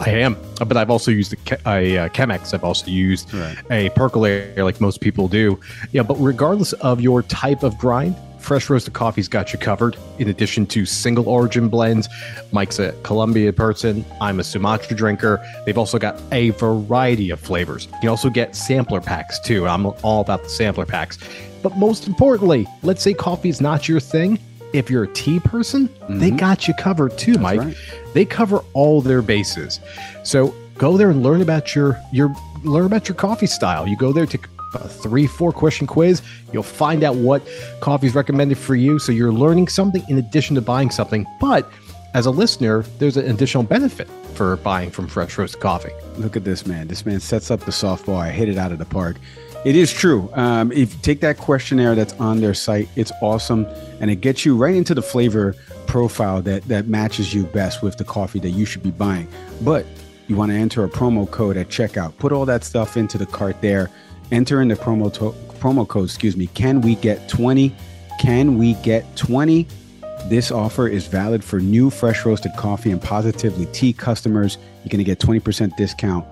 [0.00, 2.54] I am, but I've also used a, a, a Chemex.
[2.54, 3.56] I've also used right.
[3.70, 5.58] a percolator, like most people do.
[5.92, 9.96] Yeah, but regardless of your type of grind, Fresh Roasted Coffee's got you covered.
[10.18, 12.10] In addition to single origin blends,
[12.52, 14.04] Mike's a Colombia person.
[14.20, 15.42] I'm a Sumatra drinker.
[15.64, 17.88] They've also got a variety of flavors.
[18.02, 19.66] You also get sampler packs too.
[19.66, 21.18] I'm all about the sampler packs.
[21.62, 24.38] But most importantly, let's say coffee is not your thing.
[24.74, 26.18] If you're a tea person, mm-hmm.
[26.18, 27.60] they got you covered too, That's Mike.
[27.60, 27.76] Right.
[28.12, 29.80] They cover all their bases.
[30.22, 33.88] So go there and learn about your your learn about your coffee style.
[33.88, 36.22] You go there to a three, four question quiz.
[36.52, 37.46] You'll find out what
[37.80, 38.98] coffee is recommended for you.
[38.98, 41.26] So you're learning something in addition to buying something.
[41.40, 41.70] But
[42.14, 45.92] as a listener, there's an additional benefit for buying from Fresh Roast Coffee.
[46.16, 46.88] Look at this man.
[46.88, 48.16] This man sets up the softball.
[48.16, 49.16] I hit it out of the park.
[49.64, 50.30] It is true.
[50.34, 53.66] Um, if you take that questionnaire that's on their site, it's awesome,
[53.98, 55.56] and it gets you right into the flavor
[55.86, 59.26] profile that that matches you best with the coffee that you should be buying.
[59.62, 59.86] But
[60.28, 62.16] you want to enter a promo code at checkout.
[62.18, 63.90] Put all that stuff into the cart there.
[64.32, 66.06] Enter in the promo to- promo code.
[66.06, 66.46] Excuse me.
[66.48, 67.74] Can we get twenty?
[68.20, 69.66] Can we get twenty?
[70.26, 74.56] This offer is valid for new fresh roasted coffee and positively tea customers.
[74.82, 76.24] You're going to get 20% discount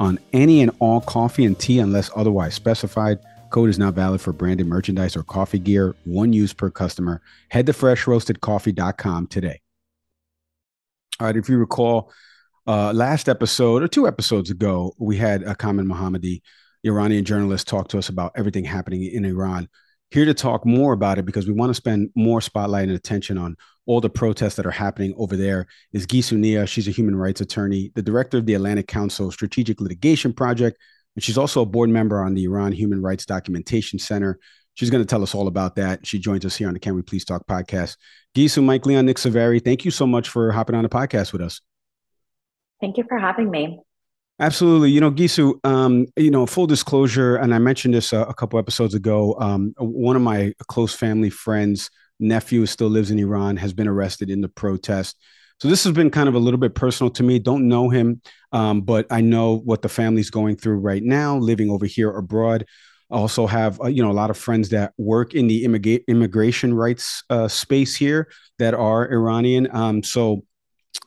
[0.00, 3.20] on any and all coffee and tea unless otherwise specified.
[3.50, 5.94] Code is not valid for branded merchandise or coffee gear.
[6.04, 7.22] One use per customer.
[7.50, 9.60] Head to freshroastedcoffee.com today.
[11.20, 12.10] All right, if you recall,
[12.66, 16.42] uh, last episode or two episodes ago, we had a Common Mohammadi,
[16.84, 19.68] Iranian journalist, talk to us about everything happening in Iran.
[20.10, 23.38] Here to talk more about it because we want to spend more spotlight and attention
[23.38, 26.66] on all the protests that are happening over there is Gissou Nia.
[26.66, 30.78] She's a human rights attorney, the director of the Atlantic Council Strategic Litigation Project,
[31.14, 34.38] and she's also a board member on the Iran Human Rights Documentation Center.
[34.74, 36.06] She's going to tell us all about that.
[36.06, 37.96] She joins us here on the Can We Please Talk podcast.
[38.34, 41.40] Gissou, Mike Leon, Nick Saveri, thank you so much for hopping on the podcast with
[41.40, 41.60] us.
[42.80, 43.80] Thank you for having me.
[44.38, 44.90] Absolutely.
[44.90, 48.58] You know, Gissou, um, you know, full disclosure, and I mentioned this a, a couple
[48.58, 49.34] episodes ago.
[49.40, 54.28] Um, one of my close family friends' nephew still lives in Iran, has been arrested
[54.28, 55.16] in the protest.
[55.58, 57.38] So this has been kind of a little bit personal to me.
[57.38, 58.20] Don't know him,
[58.52, 62.66] um, but I know what the family's going through right now, living over here abroad.
[63.10, 66.06] I also have uh, you know a lot of friends that work in the immigra-
[66.08, 69.66] immigration rights uh, space here that are Iranian.
[69.74, 70.42] Um, so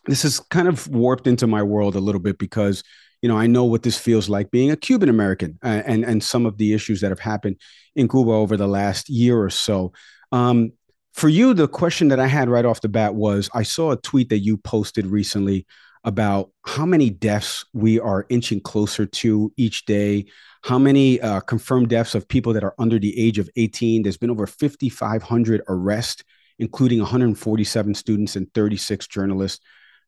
[0.05, 2.83] this is kind of warped into my world a little bit because
[3.21, 6.23] you know I know what this feels like being a Cuban American uh, and and
[6.23, 7.57] some of the issues that have happened
[7.95, 9.93] in Cuba over the last year or so.
[10.31, 10.73] Um,
[11.13, 13.97] for you, the question that I had right off the bat was I saw a
[13.97, 15.65] tweet that you posted recently
[16.03, 20.25] about how many deaths we are inching closer to each day,
[20.63, 24.03] how many uh, confirmed deaths of people that are under the age of 18.
[24.03, 26.23] There's been over 5,500 arrests,
[26.57, 29.59] including 147 students and 36 journalists.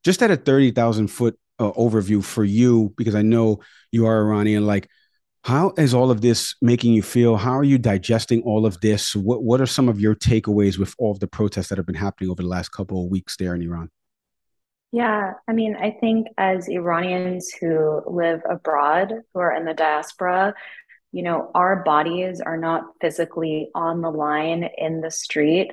[0.04, 3.60] Just at a 30,000 foot uh, overview for you, because I know
[3.92, 4.90] you are Iranian, like,
[5.44, 7.36] how is all of this making you feel?
[7.36, 9.16] How are you digesting all of this?
[9.16, 11.96] What What are some of your takeaways with all of the protests that have been
[11.96, 13.90] happening over the last couple of weeks there in Iran?
[14.92, 20.54] Yeah, I mean, I think as Iranians who live abroad, who are in the diaspora,
[21.12, 25.72] you know, our bodies are not physically on the line in the street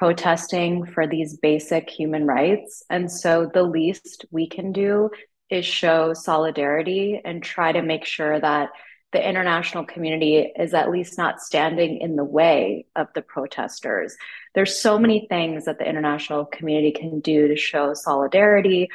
[0.00, 2.82] protesting for these basic human rights.
[2.88, 5.10] And so the least we can do
[5.50, 8.70] is show solidarity and try to make sure that
[9.12, 14.16] the international community is at least not standing in the way of the protesters.
[14.54, 18.88] There's so many things that the international community can do to show solidarity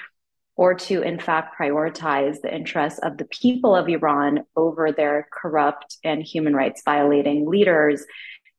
[0.55, 5.97] or to, in fact, prioritize the interests of the people of Iran over their corrupt
[6.03, 8.05] and human rights violating leaders.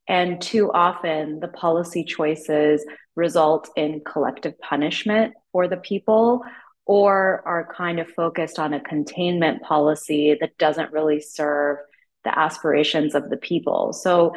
[0.09, 2.85] And too often, the policy choices
[3.17, 6.43] result in collective punishment for the people
[6.85, 11.79] or are kind of focused on a containment policy that doesn't really serve
[12.23, 13.93] the aspirations of the people.
[13.93, 14.33] So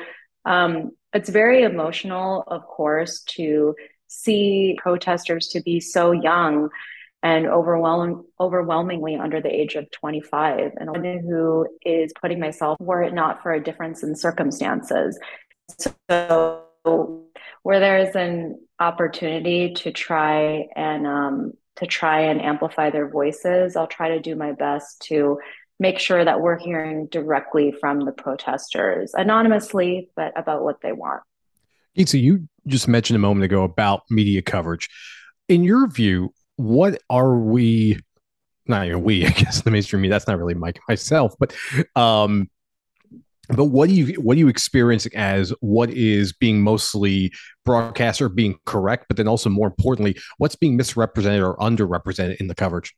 [0.46, 3.76] um, it's very emotional, of course, to
[4.08, 6.70] see protesters to be so young
[7.22, 13.04] and overwhelm, overwhelmingly under the age of 25 and one who is putting myself were
[13.04, 15.20] it not for a difference in circumstances
[16.10, 16.66] so
[17.64, 23.76] where there is an opportunity to try and um, to try and amplify their voices.
[23.76, 25.40] I'll try to do my best to
[25.80, 31.22] make sure that we're hearing directly from the protesters, anonymously, but about what they want.
[32.06, 34.90] So you just mentioned a moment ago about media coverage.
[35.48, 38.00] In your view, what are we?
[38.68, 40.16] Not even we, I guess the mainstream media.
[40.16, 41.56] That's not really Mike myself, but
[41.96, 42.50] um,
[43.50, 47.32] but what do you what do you experience as what is being mostly
[47.66, 52.48] broadcast or being correct but then also more importantly what's being misrepresented or underrepresented in
[52.48, 52.96] the coverage?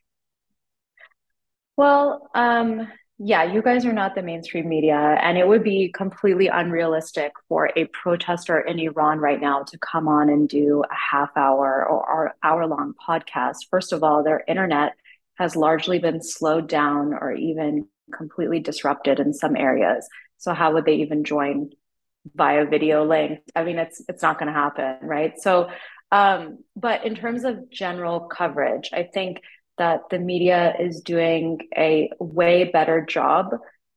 [1.76, 2.86] Well um,
[3.18, 7.70] yeah you guys are not the mainstream media and it would be completely unrealistic for
[7.76, 12.34] a protester in iran right now to come on and do a half hour or
[12.42, 13.56] hour long podcast.
[13.70, 14.92] First of all their internet
[15.36, 20.06] has largely been slowed down or even completely disrupted in some areas
[20.42, 21.70] so how would they even join
[22.34, 23.38] via video link?
[23.54, 25.40] I mean, it's it's not going to happen, right?
[25.40, 25.70] So,
[26.10, 29.40] um, but in terms of general coverage, I think
[29.78, 33.54] that the media is doing a way better job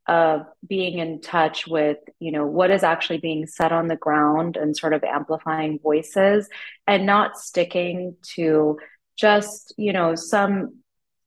[0.07, 4.55] of being in touch with you know what is actually being said on the ground
[4.55, 6.47] and sort of amplifying voices
[6.85, 8.77] and not sticking to
[9.17, 10.75] just you know some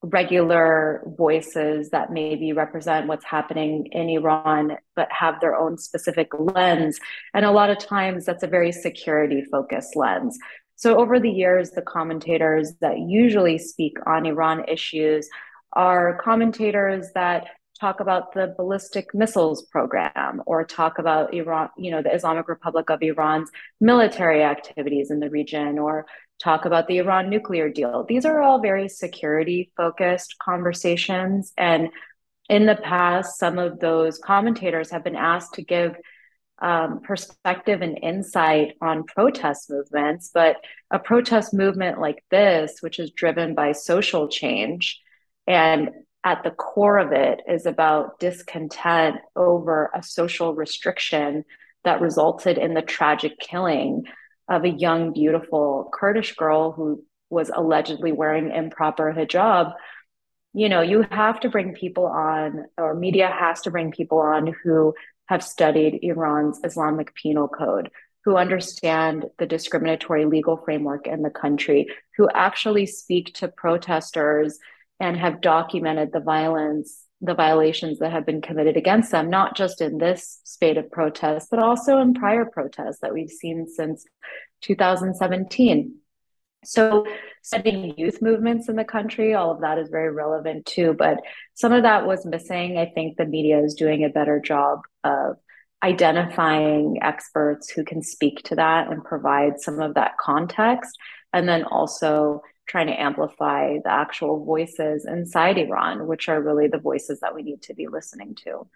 [0.02, 7.00] regular voices that maybe represent what's happening in Iran, but have their own specific lens.
[7.34, 10.38] And a lot of times that's a very security focused lens.
[10.76, 15.28] So over the years, the commentators that usually speak on Iran issues
[15.72, 17.48] are commentators that
[17.80, 22.90] talk about the ballistic missiles program or talk about Iran, you know, the Islamic Republic
[22.90, 26.06] of Iran's military activities in the region or
[26.38, 28.04] talk about the Iran nuclear deal.
[28.08, 31.52] These are all very security focused conversations.
[31.56, 31.88] And
[32.48, 35.96] in the past, some of those commentators have been asked to give
[36.60, 40.30] um, perspective and insight on protest movements.
[40.32, 40.56] But
[40.90, 45.00] a protest movement like this, which is driven by social change,
[45.46, 45.90] and
[46.24, 51.44] at the core of it is about discontent over a social restriction
[51.84, 54.04] that resulted in the tragic killing
[54.48, 59.74] of a young, beautiful Kurdish girl who was allegedly wearing improper hijab,
[60.54, 64.54] you know, you have to bring people on, or media has to bring people on
[64.64, 64.94] who
[65.26, 67.90] have studied Iran's Islamic penal code,
[68.24, 74.58] who understand the discriminatory legal framework in the country, who actually speak to protesters
[74.98, 79.80] and have documented the violence, the violations that have been committed against them, not just
[79.80, 84.04] in this spate of protests, but also in prior protests that we've seen since
[84.62, 85.96] 2017.
[86.64, 87.06] So,
[87.42, 90.92] studying youth movements in the country, all of that is very relevant too.
[90.92, 91.18] But
[91.54, 92.78] some of that was missing.
[92.78, 95.36] I think the media is doing a better job of
[95.82, 100.96] identifying experts who can speak to that and provide some of that context.
[101.32, 106.78] And then also trying to amplify the actual voices inside Iran, which are really the
[106.78, 108.66] voices that we need to be listening to.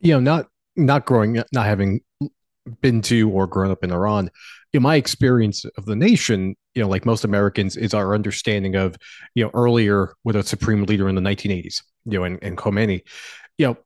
[0.00, 2.00] You know, not not growing, not having
[2.80, 4.30] been to or grown up in Iran,
[4.72, 8.96] in my experience of the nation, you know, like most Americans, is our understanding of,
[9.34, 13.02] you know, earlier with a supreme leader in the 1980s, you know, and, and Khomeini,
[13.58, 13.76] you know,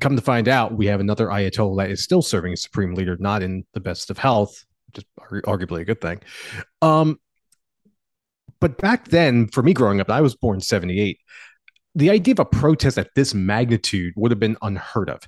[0.00, 3.16] come to find out, we have another Ayatollah that is still serving as supreme leader,
[3.18, 6.20] not in the best of health, just arguably a good thing.
[6.82, 7.18] Um,
[8.60, 11.18] but back then, for me growing up, I was born 78
[11.98, 15.20] the idea of a protest at this magnitude would have been unheard of.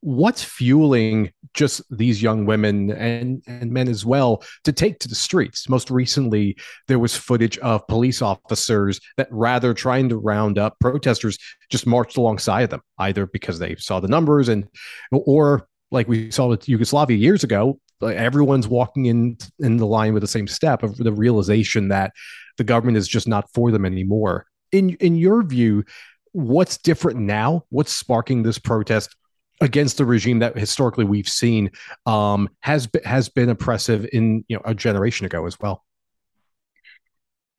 [0.00, 5.14] What's fueling just these young women and, and men as well to take to the
[5.14, 5.68] streets?
[5.68, 6.56] Most recently,
[6.88, 11.36] there was footage of police officers that rather trying to round up protesters
[11.68, 14.66] just marched alongside them, either because they saw the numbers and
[15.10, 20.22] or like we saw with Yugoslavia years ago, everyone's walking in in the line with
[20.22, 22.12] the same step of the realization that
[22.56, 24.46] the government is just not for them anymore.
[24.72, 25.84] In in your view,
[26.32, 27.64] what's different now?
[27.70, 29.14] What's sparking this protest
[29.60, 31.70] against the regime that historically we've seen
[32.06, 35.84] um, has has been oppressive in you know a generation ago as well?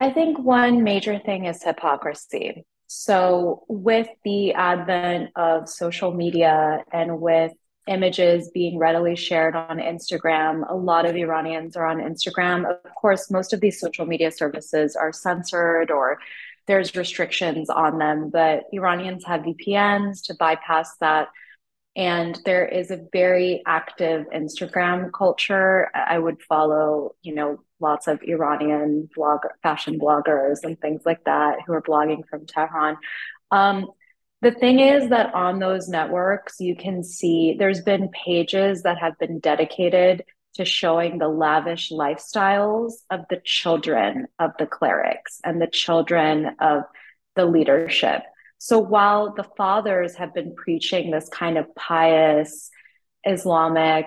[0.00, 2.66] I think one major thing is hypocrisy.
[2.86, 7.52] So, with the advent of social media and with
[7.86, 12.68] images being readily shared on Instagram, a lot of Iranians are on Instagram.
[12.68, 16.18] Of course, most of these social media services are censored or
[16.66, 21.28] there's restrictions on them, but Iranians have VPNs to bypass that.
[21.94, 25.88] And there is a very active Instagram culture.
[25.94, 31.58] I would follow, you know, lots of Iranian blog fashion bloggers and things like that
[31.66, 32.96] who are blogging from Tehran.
[33.50, 33.90] Um,
[34.46, 39.18] the thing is that on those networks, you can see there's been pages that have
[39.18, 40.22] been dedicated
[40.54, 46.84] to showing the lavish lifestyles of the children of the clerics and the children of
[47.34, 48.22] the leadership.
[48.58, 52.70] So while the fathers have been preaching this kind of pious
[53.24, 54.06] Islamic,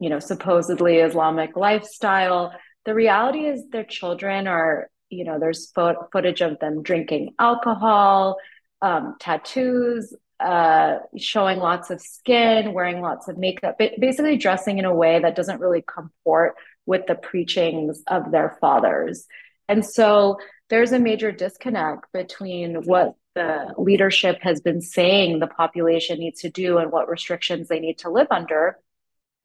[0.00, 2.52] you know, supposedly Islamic lifestyle,
[2.84, 8.38] the reality is their children are, you know, there's fo- footage of them drinking alcohol,
[8.82, 14.94] um, tattoos, uh, showing lots of skin, wearing lots of makeup, basically dressing in a
[14.94, 16.54] way that doesn't really comport
[16.86, 19.26] with the preachings of their fathers.
[19.68, 20.38] And so
[20.70, 26.50] there's a major disconnect between what the leadership has been saying the population needs to
[26.50, 28.78] do and what restrictions they need to live under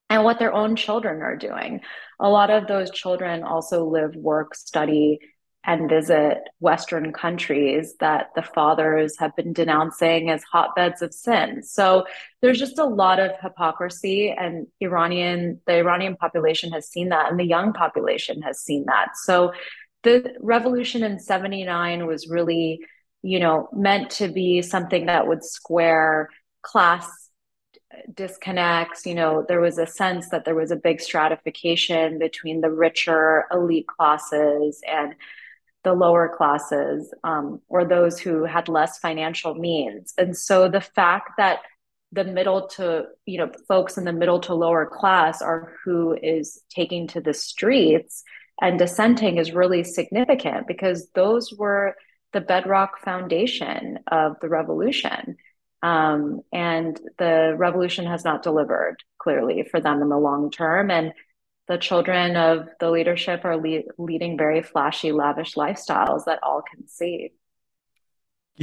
[0.09, 1.81] and what their own children are doing.
[2.19, 5.19] A lot of those children also live, work, study
[5.65, 11.63] and visit Western countries that the fathers have been denouncing as hotbeds of sin.
[11.63, 12.05] So
[12.41, 17.39] there's just a lot of hypocrisy, and Iranian the Iranian population has seen that, and
[17.39, 19.15] the young population has seen that.
[19.15, 19.53] So
[20.03, 22.81] the revolution in 79 was really,
[23.21, 26.29] you know, meant to be something that would square
[26.61, 27.09] class
[28.15, 32.71] disconnects you know there was a sense that there was a big stratification between the
[32.71, 35.13] richer elite classes and
[35.83, 40.13] the lower classes um, or those who had less financial means.
[40.17, 41.59] And so the fact that
[42.11, 46.61] the middle to, you know, folks in the middle to lower class are who is
[46.69, 48.23] taking to the streets
[48.61, 51.95] and dissenting is really significant because those were
[52.31, 55.37] the bedrock foundation of the revolution.
[55.81, 60.89] Um, and the revolution has not delivered clearly for them in the long term.
[60.91, 61.13] And
[61.67, 66.87] the children of the leadership are le- leading very flashy, lavish lifestyles that all can
[66.87, 67.31] see.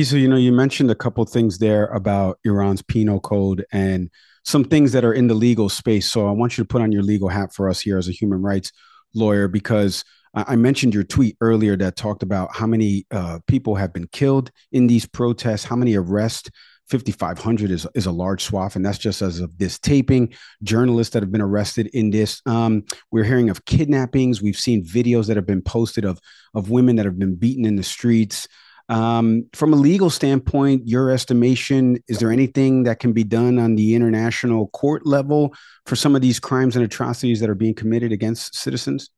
[0.02, 4.10] So, you know, you mentioned a couple things there about Iran's penal code and
[4.44, 6.10] some things that are in the legal space.
[6.10, 8.12] So, I want you to put on your legal hat for us here as a
[8.12, 8.70] human rights
[9.14, 13.92] lawyer because I mentioned your tweet earlier that talked about how many uh, people have
[13.92, 16.50] been killed in these protests, how many arrests
[16.90, 20.34] 5,500 is, is a large swath, and that's just as of this taping.
[20.62, 22.42] Journalists that have been arrested in this.
[22.46, 24.42] Um, we're hearing of kidnappings.
[24.42, 26.20] We've seen videos that have been posted of
[26.54, 28.48] of women that have been beaten in the streets.
[28.88, 33.76] Um, from a legal standpoint, your estimation, is there anything that can be done on
[33.76, 35.54] the international court level
[35.86, 39.08] for some of these crimes and atrocities that are being committed against citizens?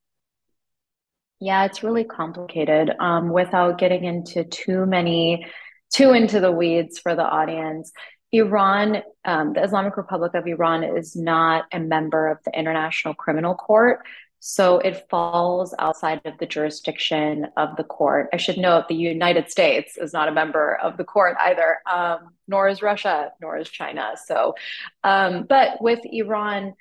[1.40, 2.92] Yeah, it's really complicated.
[3.00, 5.46] Um, without getting into too many,
[5.92, 7.92] too into the weeds for the audience,
[8.32, 13.54] Iran, um, the Islamic Republic of Iran, is not a member of the International Criminal
[13.54, 14.00] Court.
[14.44, 18.28] So it falls outside of the jurisdiction of the court.
[18.32, 22.30] I should note the United States is not a member of the court either, um,
[22.48, 24.14] nor is Russia, nor is China.
[24.26, 24.54] So,
[25.04, 26.74] um, but with Iran,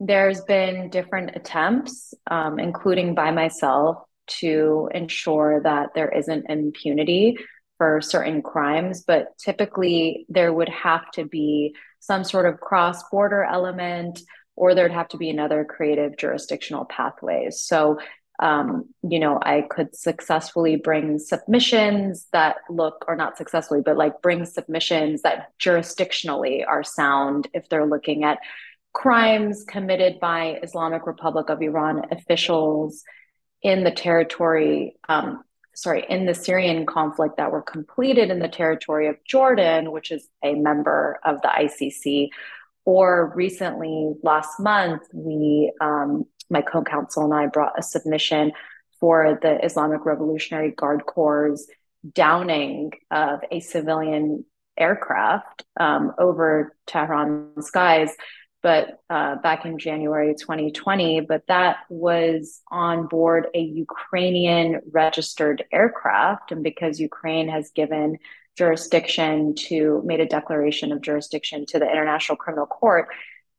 [0.00, 7.38] there's been different attempts, um, including by myself, to ensure that there isn't impunity
[7.78, 9.04] for certain crimes.
[9.06, 14.20] But typically, there would have to be some sort of cross border element,
[14.56, 17.60] or there'd have to be another creative jurisdictional pathways.
[17.60, 17.98] So,
[18.40, 24.22] um, you know, I could successfully bring submissions that look, or not successfully, but like
[24.22, 28.38] bring submissions that jurisdictionally are sound if they're looking at
[28.92, 33.04] crimes committed by Islamic Republic of Iran officials
[33.62, 35.42] in the territory, um,
[35.78, 40.28] sorry, in the Syrian conflict that were completed in the territory of Jordan, which is
[40.42, 42.30] a member of the ICC.
[42.84, 48.50] Or recently, last month, we, um, my co-counsel and I brought a submission
[48.98, 51.64] for the Islamic Revolutionary Guard Corps'
[52.12, 54.44] downing of a civilian
[54.76, 58.10] aircraft um, over Tehran skies
[58.62, 66.50] but uh, back in January 2020, but that was on board a Ukrainian registered aircraft.
[66.50, 68.18] And because Ukraine has given
[68.56, 73.08] jurisdiction to, made a declaration of jurisdiction to the International Criminal Court,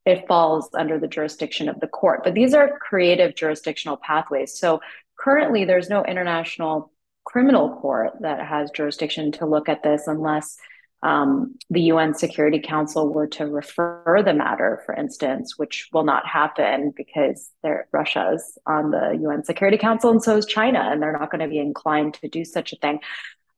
[0.05, 2.21] it falls under the jurisdiction of the court.
[2.23, 4.57] But these are creative jurisdictional pathways.
[4.57, 4.81] So
[5.17, 6.91] currently, there's no international
[7.23, 10.57] criminal court that has jurisdiction to look at this unless
[11.01, 16.27] um, the UN Security Council were to refer the matter, for instance, which will not
[16.27, 17.49] happen because
[17.93, 21.47] Russia's on the UN Security Council and so is China, and they're not going to
[21.47, 22.99] be inclined to do such a thing.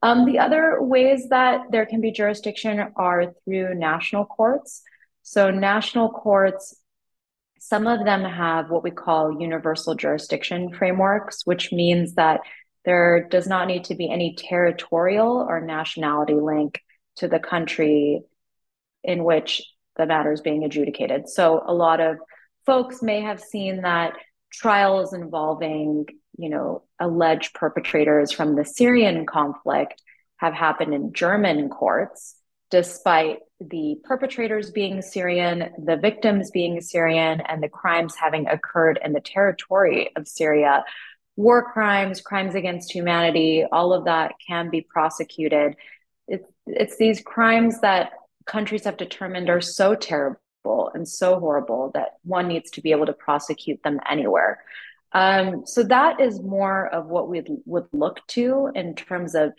[0.04, 4.84] Um, the other ways that there can be jurisdiction are through national courts.
[5.24, 6.76] So, national courts,
[7.60, 12.42] some of them have what we call universal jurisdiction frameworks, which means that
[12.86, 16.82] there does not need to be any territorial or nationality link
[17.22, 18.24] to the country
[19.04, 19.62] in which
[19.96, 21.30] the matter is being adjudicated.
[21.30, 22.18] So a lot of
[22.66, 24.14] folks may have seen that
[24.52, 26.08] trials involving,
[26.38, 30.02] you know, alleged perpetrators from the Syrian conflict
[30.38, 32.36] have happened in German courts,
[32.72, 39.14] despite the perpetrators being Syrian, the victims being Syrian, and the crimes having occurred in
[39.14, 40.84] the territory of Syria.
[41.36, 45.76] War crimes, crimes against humanity, all of that can be prosecuted
[46.28, 48.12] it's it's these crimes that
[48.46, 53.06] countries have determined are so terrible and so horrible that one needs to be able
[53.06, 54.64] to prosecute them anywhere.
[55.14, 59.54] Um, so that is more of what we would look to in terms of,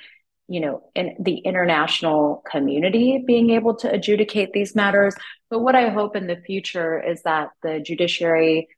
[0.49, 5.15] you know, in the international community being able to adjudicate these matters.
[5.51, 8.69] But what I hope in the future is that the judiciary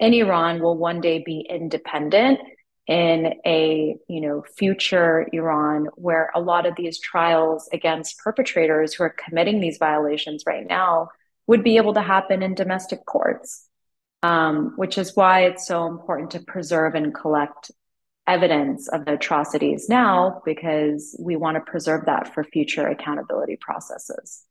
[0.00, 2.40] in Iran will one day be independent
[2.86, 9.04] in a you know future Iran where a lot of these trials against perpetrators who
[9.04, 11.08] are committing these violations right now
[11.46, 13.68] would be able to happen in domestic courts,
[14.22, 17.70] um, which is why it's so important to preserve and collect
[18.26, 24.45] evidence of the atrocities now because we want to preserve that for future accountability processes.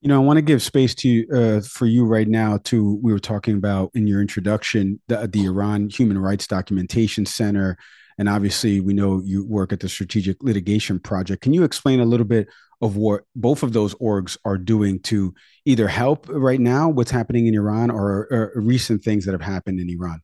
[0.00, 2.58] You know, I want to give space to uh, for you right now.
[2.64, 7.76] To we were talking about in your introduction the, the Iran Human Rights Documentation Center,
[8.18, 11.42] and obviously we know you work at the Strategic Litigation Project.
[11.42, 12.48] Can you explain a little bit
[12.82, 15.34] of what both of those orgs are doing to
[15.64, 19.80] either help right now what's happening in Iran or, or recent things that have happened
[19.80, 20.20] in Iran?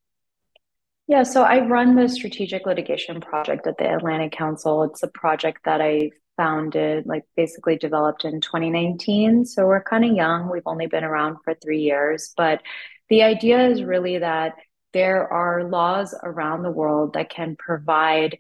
[1.09, 4.85] Yeah, so I run the Strategic Litigation Project at the Atlantic Council.
[4.85, 9.45] It's a project that I founded, like basically developed in 2019.
[9.45, 10.51] So we're kind of young.
[10.51, 12.33] We've only been around for three years.
[12.37, 12.63] But
[13.09, 14.55] the idea is really that
[14.93, 18.39] there are laws around the world that can provide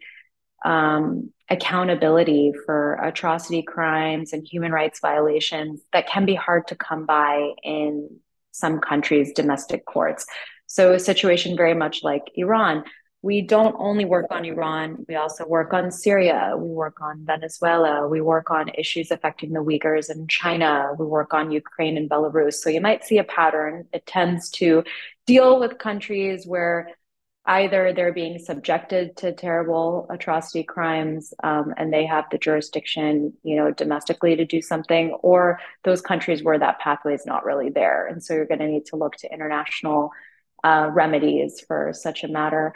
[0.64, 7.04] um, accountability for atrocity crimes and human rights violations that can be hard to come
[7.04, 8.08] by in
[8.52, 10.26] some countries' domestic courts.
[10.66, 12.84] So, a situation very much like Iran,
[13.22, 18.08] we don't only work on Iran, we also work on Syria, we work on Venezuela,
[18.08, 22.54] we work on issues affecting the Uyghurs in China, we work on Ukraine and Belarus.
[22.54, 23.86] So you might see a pattern.
[23.92, 24.82] It tends to
[25.24, 26.88] deal with countries where
[27.46, 33.56] either they're being subjected to terrible atrocity crimes um, and they have the jurisdiction you
[33.56, 38.06] know domestically to do something or those countries where that pathway is not really there
[38.06, 40.10] and so you're going to need to look to international
[40.62, 42.72] uh, remedies for such a matter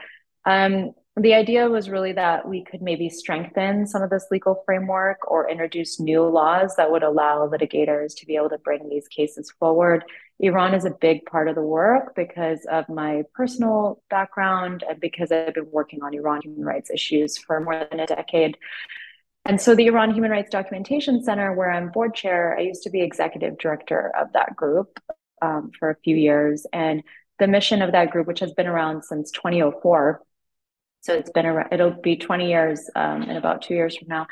[0.46, 5.30] um, the idea was really that we could maybe strengthen some of this legal framework
[5.30, 9.50] or introduce new laws that would allow litigators to be able to bring these cases
[9.58, 10.04] forward.
[10.40, 15.32] Iran is a big part of the work because of my personal background and because
[15.32, 18.58] I've been working on Iran human rights issues for more than a decade.
[19.46, 22.90] And so, the Iran Human Rights Documentation Center, where I'm board chair, I used to
[22.90, 24.98] be executive director of that group
[25.40, 26.66] um, for a few years.
[26.72, 27.04] And
[27.38, 30.20] the mission of that group, which has been around since 2004,
[31.06, 34.26] so it's been around, it'll be 20 years um, in about two years from now,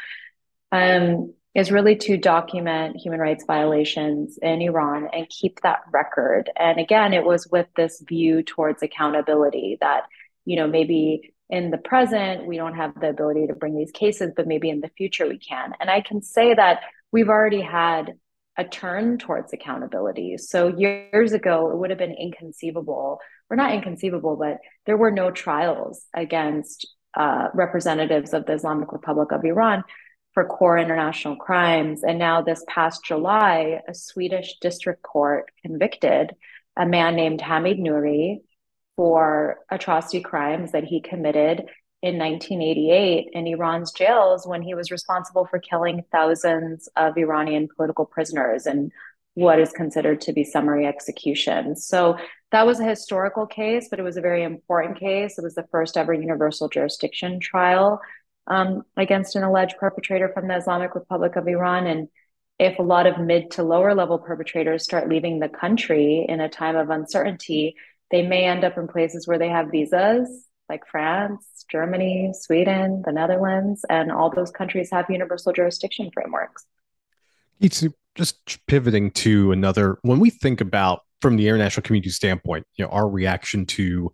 [0.73, 6.51] um, is really to document human rights violations in Iran and keep that record.
[6.57, 10.07] And again, it was with this view towards accountability that,
[10.45, 14.33] you know, maybe in the present, we don't have the ability to bring these cases,
[14.35, 15.75] but maybe in the future we can.
[15.79, 16.81] And I can say that
[17.13, 18.15] we've already had
[18.57, 20.39] a turn towards accountability.
[20.39, 23.21] So years ago, it would have been inconceivable
[23.51, 29.33] were not inconceivable, but there were no trials against uh, representatives of the Islamic Republic
[29.33, 29.85] of Iran
[30.33, 32.03] for core international crimes.
[32.03, 36.35] And now, this past July, a Swedish district court convicted
[36.77, 38.41] a man named Hamid Nouri
[38.97, 41.65] for atrocity crimes that he committed
[42.03, 48.05] in 1988 in Iran's jails when he was responsible for killing thousands of Iranian political
[48.05, 48.93] prisoners and
[49.35, 51.77] what is considered to be summary execution.
[51.77, 52.19] So
[52.55, 55.39] that was a historical case, but it was a very important case.
[55.39, 58.01] It was the first ever universal jurisdiction trial
[58.47, 61.89] um, against an alleged perpetrator from the Islamic Republic of Iran.
[61.89, 62.07] And
[62.61, 66.49] if a lot of mid to lower level perpetrators start leaving the country in a
[66.49, 67.75] time of uncertainty,
[68.13, 73.11] they may end up in places where they have visas, like France, Germany, Sweden, the
[73.11, 76.65] Netherlands, and all those countries have universal jurisdiction frameworks.
[77.59, 77.85] It's
[78.15, 82.91] just pivoting to another when we think about from the international community standpoint you know
[82.91, 84.13] our reaction to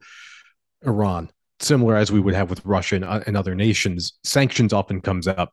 [0.87, 5.01] iran similar as we would have with russia and, uh, and other nations sanctions often
[5.01, 5.53] comes up.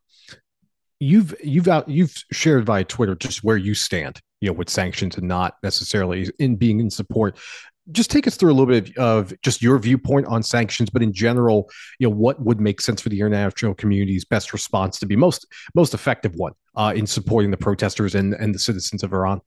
[0.99, 5.15] You've you've out you've shared via twitter just where you stand you know with sanctions
[5.17, 7.37] and not necessarily in being in support
[7.91, 11.01] just take us through a little bit of, of, just your viewpoint on sanctions, but
[11.01, 11.69] in general,
[11.99, 15.45] you know, what would make sense for the international community's best response to be most
[15.75, 19.41] most effective one uh, in supporting the protesters and, and the citizens of Iran?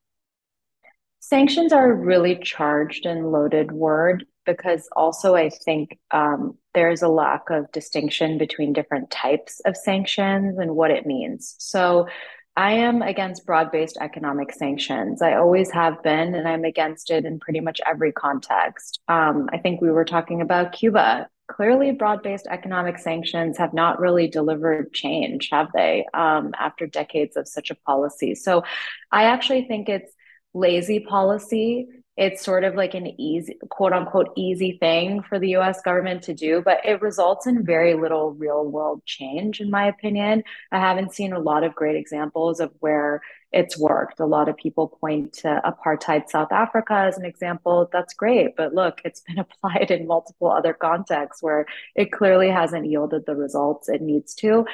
[1.20, 7.08] Sanctions are a really charged and loaded word because also I think um, there's a
[7.08, 11.54] lack of distinction between different types of sanctions and what it means.
[11.58, 12.08] So
[12.56, 15.22] I am against broad based economic sanctions.
[15.22, 19.00] I always have been, and I'm against it in pretty much every context.
[19.08, 21.28] Um, I think we were talking about Cuba.
[21.48, 27.36] Clearly, broad based economic sanctions have not really delivered change, have they, um, after decades
[27.36, 28.34] of such a policy?
[28.34, 28.62] So
[29.10, 30.12] I actually think it's
[30.54, 31.88] lazy policy
[32.20, 36.34] it's sort of like an easy quote unquote easy thing for the US government to
[36.34, 40.44] do, but it results in very little real world change, in my opinion.
[40.70, 44.20] I haven't seen a lot of great examples of where it's worked.
[44.20, 47.88] A lot of people point to apartheid South Africa as an example.
[47.90, 48.54] That's great.
[48.54, 51.64] But look, it's been applied in multiple other contexts where
[51.96, 54.66] it clearly hasn't yielded the results it needs to.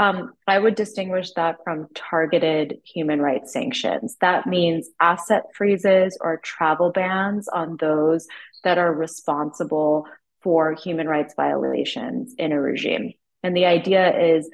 [0.00, 4.16] Um, I would distinguish that from targeted human rights sanctions.
[4.22, 8.26] That means asset freezes or travel bans on those
[8.64, 10.06] that are responsible
[10.40, 13.12] for human rights violations in a regime.
[13.42, 14.48] And the idea is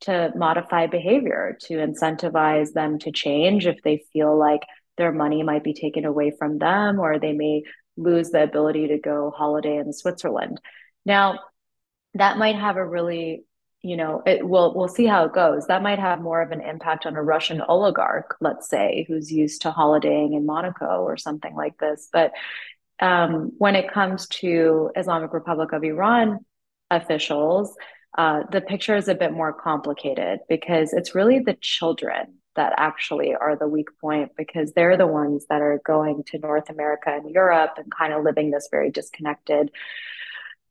[0.00, 4.64] to modify behavior, to incentivize them to change if they feel like
[4.98, 7.62] their money might be taken away from them or they may
[7.96, 10.60] lose the ability to go holiday in Switzerland.
[11.06, 11.38] Now,
[12.12, 13.44] that might have a really
[13.82, 15.66] you know it will we'll see how it goes.
[15.66, 19.62] That might have more of an impact on a russian oligarch let's say who's used
[19.62, 22.08] to holidaying in monaco or something like this.
[22.12, 22.32] But
[23.00, 26.44] um, when it comes to islamic republic of iran
[26.90, 27.74] officials
[28.18, 33.34] uh, the picture is a bit more complicated because it's really the children that actually
[33.34, 37.30] are the weak point because they're the ones that are going to north america and
[37.30, 39.70] europe and kind of living this very disconnected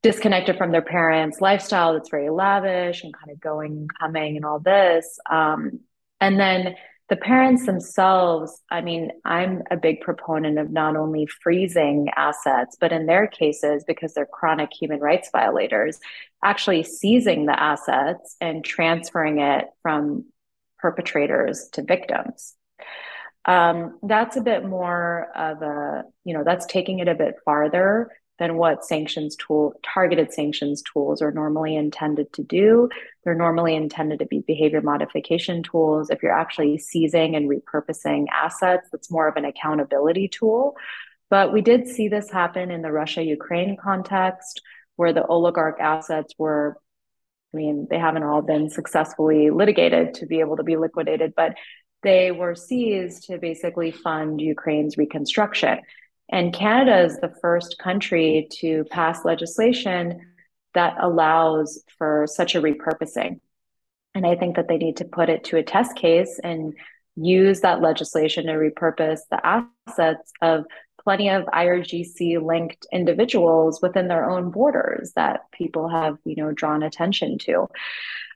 [0.02, 4.46] disconnected from their parents' lifestyle that's very lavish and kind of going and coming and
[4.46, 5.20] all this.
[5.30, 5.82] Um,
[6.22, 6.76] and then
[7.10, 12.92] the parents themselves, I mean, I'm a big proponent of not only freezing assets, but
[12.92, 16.00] in their cases, because they're chronic human rights violators,
[16.44, 20.26] actually seizing the assets and transferring it from
[20.78, 22.56] perpetrators to victims.
[23.46, 28.12] Um, that's a bit more of a, you know, that's taking it a bit farther
[28.40, 32.90] than what sanctions tool targeted sanctions tools are normally intended to do.
[33.24, 36.10] They're normally intended to be behavior modification tools.
[36.10, 40.76] If you're actually seizing and repurposing assets, that's more of an accountability tool.
[41.30, 44.62] But we did see this happen in the Russia Ukraine context
[44.96, 46.78] where the oligarch assets were
[47.54, 51.56] I mean, they haven't all been successfully litigated to be able to be liquidated, but
[52.04, 55.80] they were seized to basically fund Ukraine's reconstruction.
[56.32, 60.22] And Canada is the first country to pass legislation
[60.74, 63.40] that allows for such a repurposing.
[64.14, 66.74] And I think that they need to put it to a test case and
[67.16, 70.66] use that legislation to repurpose the assets of
[71.04, 76.84] plenty of IRGC linked individuals within their own borders that people have, you know, drawn
[76.84, 77.68] attention to.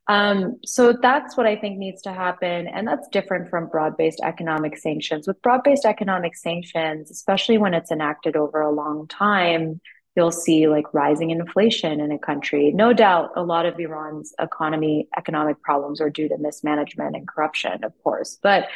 [0.08, 2.68] Um, so that's what I think needs to happen.
[2.68, 5.28] And that's different from broad based economic sanctions.
[5.28, 9.80] With broad based economic sanctions, especially when it's enacted over a long time,
[10.16, 12.72] you'll see like rising inflation in a country.
[12.72, 17.84] No doubt a lot of Iran's economy, economic problems are due to mismanagement and corruption,
[17.84, 18.38] of course.
[18.44, 18.68] But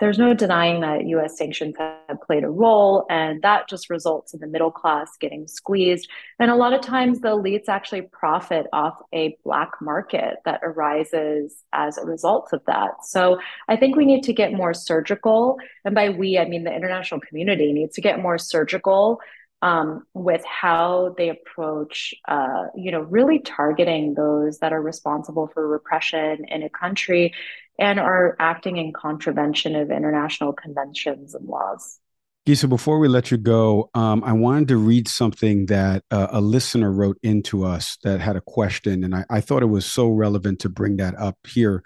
[0.00, 4.40] there's no denying that US sanctions have played a role, and that just results in
[4.40, 6.08] the middle class getting squeezed.
[6.38, 11.62] And a lot of times, the elites actually profit off a black market that arises
[11.72, 13.04] as a result of that.
[13.04, 13.38] So
[13.68, 15.58] I think we need to get more surgical.
[15.84, 19.20] And by we, I mean the international community needs to get more surgical
[19.62, 25.66] um, with how they approach, uh, you know, really targeting those that are responsible for
[25.66, 27.32] repression in a country
[27.78, 31.98] and are acting in contravention of international conventions and laws.
[32.46, 36.40] Gissou, before we let you go, um, I wanted to read something that uh, a
[36.40, 40.08] listener wrote into us that had a question, and I, I thought it was so
[40.08, 41.84] relevant to bring that up here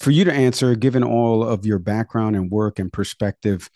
[0.00, 3.70] for you to answer, given all of your background and work and perspective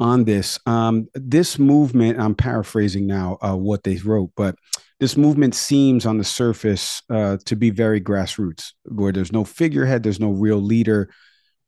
[0.00, 0.58] on this.
[0.64, 4.56] Um, this movement, I'm paraphrasing now uh, what they wrote, but
[5.04, 10.02] this movement seems on the surface uh, to be very grassroots, where there's no figurehead,
[10.02, 11.10] there's no real leader.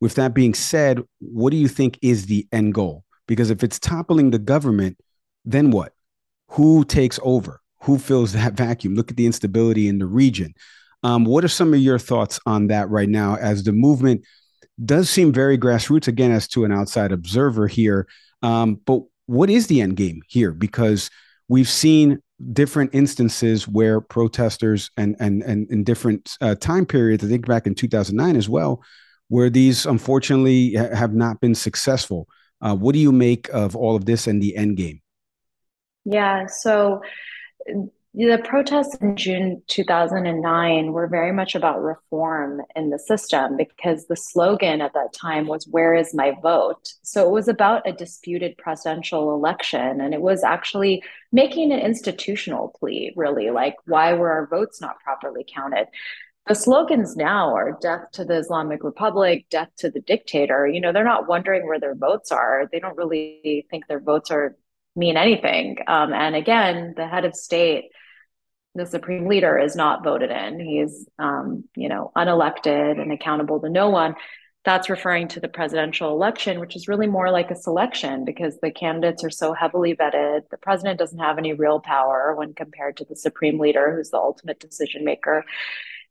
[0.00, 3.04] With that being said, what do you think is the end goal?
[3.28, 4.96] Because if it's toppling the government,
[5.44, 5.92] then what?
[6.52, 7.60] Who takes over?
[7.82, 8.94] Who fills that vacuum?
[8.94, 10.54] Look at the instability in the region.
[11.02, 14.24] Um, what are some of your thoughts on that right now as the movement
[14.82, 18.08] does seem very grassroots, again, as to an outside observer here?
[18.42, 20.52] Um, but what is the end game here?
[20.52, 21.10] Because
[21.48, 22.22] we've seen
[22.52, 27.66] different instances where protesters and and and in different uh, time periods, I think back
[27.66, 28.82] in 2009 as well,
[29.28, 32.28] where these unfortunately ha- have not been successful.
[32.60, 35.00] Uh, what do you make of all of this and the end game?
[36.04, 37.02] Yeah, so
[38.24, 44.16] the protests in June 2009 were very much about reform in the system because the
[44.16, 46.94] slogan at that time was, Where is my vote?
[47.02, 50.00] So it was about a disputed presidential election.
[50.00, 54.98] And it was actually making an institutional plea, really, like, why were our votes not
[55.00, 55.86] properly counted?
[56.46, 60.66] The slogans now are death to the Islamic Republic, death to the dictator.
[60.66, 62.66] You know, they're not wondering where their votes are.
[62.72, 64.56] They don't really think their votes are
[64.94, 65.76] mean anything.
[65.86, 67.90] Um, and again, the head of state
[68.76, 70.60] the supreme leader is not voted in.
[70.60, 74.14] He's, um, you know, unelected and accountable to no one.
[74.64, 78.72] That's referring to the presidential election, which is really more like a selection because the
[78.72, 80.48] candidates are so heavily vetted.
[80.50, 84.18] The president doesn't have any real power when compared to the supreme leader, who's the
[84.18, 85.44] ultimate decision maker.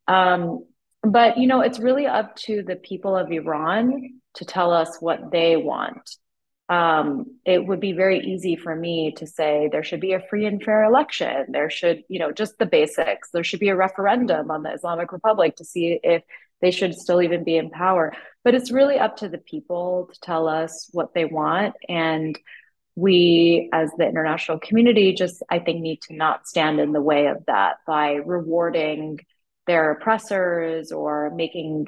[0.07, 0.65] Um,
[1.03, 5.31] but you know, it's really up to the people of Iran to tell us what
[5.31, 6.17] they want
[6.67, 10.45] um, it would be very easy for me to say there should be a free
[10.45, 11.45] and fair election.
[11.49, 13.29] There should, you know, just the basics.
[13.31, 16.23] There should be a referendum on the Islamic Republic to see if
[16.61, 18.13] they should still even be in power.
[18.43, 21.75] But it's really up to the people to tell us what they want.
[21.87, 22.37] And
[22.95, 27.27] we, as the international community, just, I think, need to not stand in the way
[27.27, 29.19] of that by rewarding
[29.67, 31.87] their oppressors or making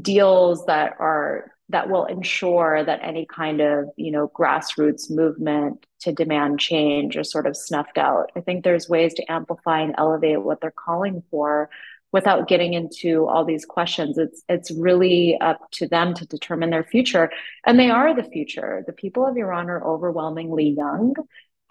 [0.00, 6.12] deals that are that will ensure that any kind of you know grassroots movement to
[6.12, 8.30] demand change is sort of snuffed out.
[8.36, 11.70] I think there's ways to amplify and elevate what they're calling for
[12.12, 14.18] without getting into all these questions.
[14.18, 17.30] It's it's really up to them to determine their future
[17.66, 18.84] and they are the future.
[18.86, 21.14] The people of iran are overwhelmingly young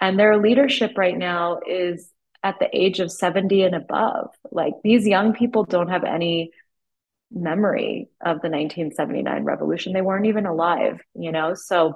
[0.02, 2.10] and their leadership right now is
[2.44, 4.32] at the age of 70 and above.
[4.52, 6.52] Like these young people don't have any
[7.34, 9.94] memory of the 1979 revolution.
[9.94, 11.54] They weren't even alive, you know?
[11.54, 11.96] So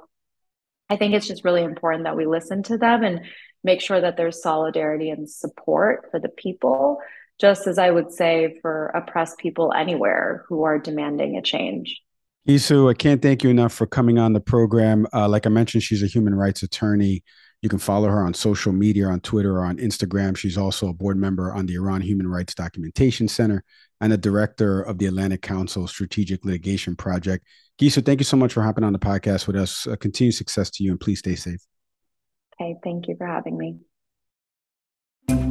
[0.90, 3.20] I think it's just really important that we listen to them and
[3.62, 6.98] make sure that there's solidarity and support for the people,
[7.40, 12.00] just as I would say for oppressed people anywhere who are demanding a change.
[12.48, 15.06] Gissou, I can't thank you enough for coming on the program.
[15.12, 17.22] Uh, like I mentioned, she's a human rights attorney.
[17.60, 20.36] You can follow her on social media, on Twitter or on Instagram.
[20.36, 23.64] She's also a board member on the Iran Human Rights Documentation Center
[24.00, 27.44] and the director of the Atlantic Council Strategic Litigation Project.
[27.80, 29.86] Gissou, thank you so much for hopping on the podcast with us.
[29.86, 31.60] Uh, continued success to you and please stay safe.
[32.58, 33.78] Hey, thank you for having me.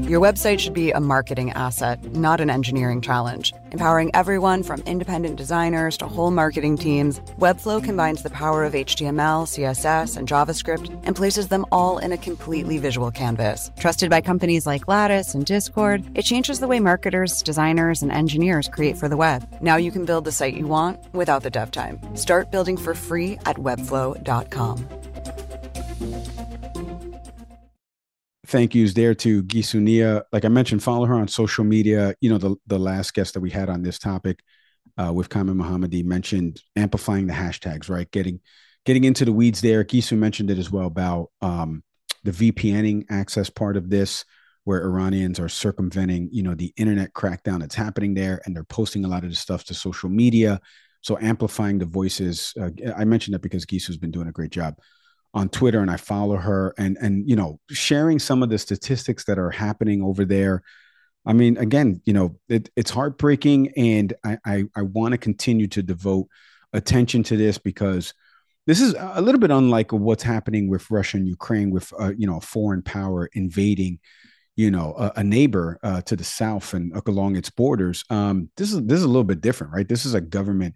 [0.07, 3.53] Your website should be a marketing asset, not an engineering challenge.
[3.71, 9.43] Empowering everyone from independent designers to whole marketing teams, Webflow combines the power of HTML,
[9.45, 13.69] CSS, and JavaScript and places them all in a completely visual canvas.
[13.77, 18.69] Trusted by companies like Lattice and Discord, it changes the way marketers, designers, and engineers
[18.69, 19.45] create for the web.
[19.61, 21.99] Now you can build the site you want without the dev time.
[22.15, 24.87] Start building for free at webflow.com.
[28.47, 30.23] thank yous there to Gissou Nia.
[30.31, 32.15] Like I mentioned, follow her on social media.
[32.21, 34.39] You know, the, the last guest that we had on this topic
[34.97, 38.09] uh, with Kamin Mohammadi mentioned amplifying the hashtags, right?
[38.11, 38.39] Getting
[38.85, 39.83] getting into the weeds there.
[39.83, 41.83] Gissou mentioned it as well about um,
[42.23, 44.23] the VPNing access part of this,
[44.63, 49.03] where Iranians are circumventing, you know, the internet crackdown that's happening there, and they're posting
[49.03, 50.61] a lot of this stuff to social media.
[51.01, 52.53] So amplifying the voices.
[52.59, 54.75] Uh, I mentioned that because Gissou's been doing a great job
[55.33, 59.25] on Twitter and I follow her and and you know sharing some of the statistics
[59.25, 60.63] that are happening over there.
[61.25, 65.67] I mean, again, you know, it, it's heartbreaking, and I I, I want to continue
[65.67, 66.27] to devote
[66.73, 68.13] attention to this because
[68.65, 72.27] this is a little bit unlike what's happening with Russia and Ukraine, with uh, you
[72.27, 73.99] know a foreign power invading,
[74.55, 78.03] you know, a, a neighbor uh, to the south and along its borders.
[78.09, 79.87] Um, this is this is a little bit different, right?
[79.87, 80.75] This is a government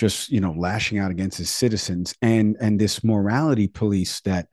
[0.00, 4.48] just you know lashing out against his citizens and and this morality police that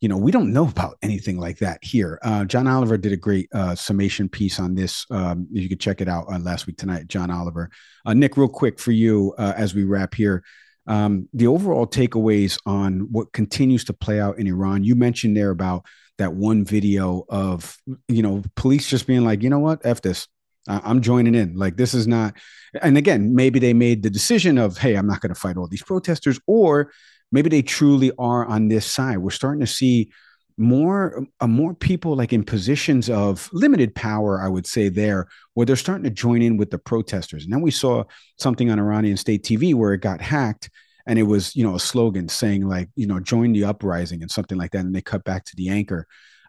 [0.00, 2.16] you know we don't know about anything like that here.
[2.22, 5.04] Uh, john oliver did a great uh, summation piece on this.
[5.10, 7.70] Um, you could check it out uh, last week tonight john oliver.
[8.06, 10.44] Uh, nick real quick for you uh, as we wrap here.
[10.86, 14.84] Um, the overall takeaways on what continues to play out in iran.
[14.84, 15.86] You mentioned there about
[16.18, 17.76] that one video of
[18.06, 19.80] you know police just being like you know what?
[19.84, 20.28] F this
[20.66, 21.56] I'm joining in.
[21.56, 22.34] Like this is not,
[22.80, 25.68] and again, maybe they made the decision of, hey, I'm not going to fight all
[25.68, 26.90] these protesters, or
[27.32, 29.18] maybe they truly are on this side.
[29.18, 30.10] We're starting to see
[30.56, 35.66] more, uh, more people like in positions of limited power, I would say there, where
[35.66, 37.44] they're starting to join in with the protesters.
[37.44, 38.04] And then we saw
[38.38, 40.70] something on Iranian state TV where it got hacked,
[41.06, 44.30] and it was, you know, a slogan saying like, you know, join the uprising and
[44.30, 46.06] something like that, and they cut back to the anchor.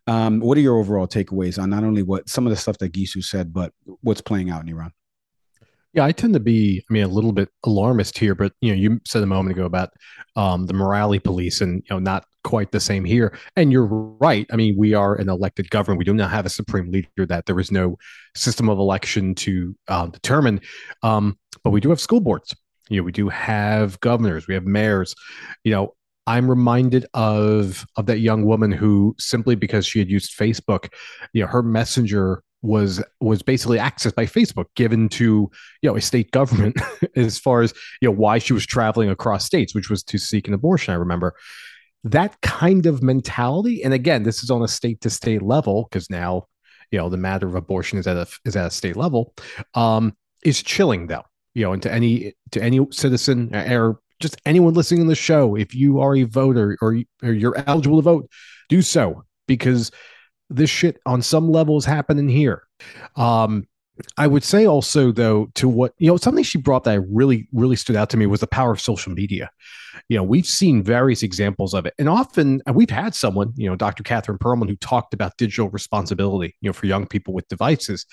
[0.07, 2.93] Um, what are your overall takeaways on not only what some of the stuff that
[2.93, 4.91] Gissou said, but what's playing out in Iran?
[5.93, 8.75] Yeah, I tend to be, I mean, a little bit alarmist here, but you know,
[8.75, 9.91] you said a moment ago about
[10.35, 13.37] um, the morality police, and you know, not quite the same here.
[13.55, 14.45] And you're right.
[14.51, 15.99] I mean, we are an elected government.
[15.99, 17.25] We do not have a supreme leader.
[17.25, 17.97] That there is no
[18.35, 20.59] system of election to uh, determine.
[21.01, 22.53] Um, but we do have school boards.
[22.89, 24.47] You know, we do have governors.
[24.47, 25.15] We have mayors.
[25.63, 25.95] You know,
[26.27, 30.89] I'm reminded of of that young woman who simply because she had used Facebook,
[31.33, 35.49] you know, her messenger was was basically accessed by Facebook given to
[35.81, 36.75] you know a state government
[37.15, 40.47] as far as you know why she was traveling across states, which was to seek
[40.47, 40.93] an abortion.
[40.93, 41.35] I remember
[42.03, 46.09] that kind of mentality, and again, this is on a state to state level because
[46.09, 46.47] now
[46.91, 49.33] you know the matter of abortion is at a is at a state level.
[49.75, 51.23] Um, is chilling though,
[51.53, 55.55] you know, and to any to any citizen or just anyone listening to the show,
[55.55, 58.29] if you are a voter or, or you're eligible to vote,
[58.69, 59.91] do so because
[60.49, 62.63] this shit on some level is happening here.
[63.15, 63.67] Um,
[64.17, 67.77] I would say also though to what you know something she brought that really really
[67.77, 69.49] stood out to me was the power of social media.
[70.09, 73.69] You know we've seen various examples of it, and often and we've had someone you
[73.69, 74.03] know Dr.
[74.03, 78.05] Catherine Pearlman who talked about digital responsibility you know for young people with devices,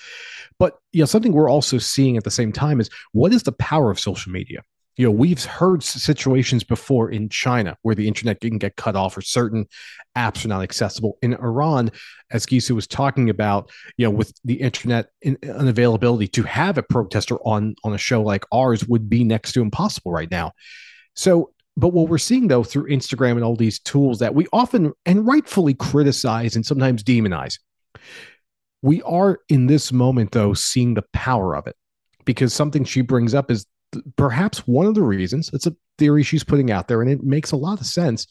[0.57, 3.51] but you know something we're also seeing at the same time is what is the
[3.51, 4.61] power of social media
[4.97, 9.17] you know we've heard situations before in china where the internet can get cut off
[9.17, 9.65] or certain
[10.15, 11.17] apps are not accessible.
[11.21, 11.91] In iran
[12.31, 16.83] as gissou was talking about you know with the internet in, unavailability to have a
[16.83, 20.51] protester on on a show like ours would be next to impossible right now.
[21.15, 24.93] So but what we're seeing though through instagram and all these tools that we often
[25.05, 27.57] and rightfully criticize and sometimes demonize
[28.83, 31.75] we are in this moment though seeing the power of it.
[32.25, 33.65] Because something she brings up is
[34.15, 37.51] perhaps one of the reasons it's a theory she's putting out there and it makes
[37.51, 38.27] a lot of sense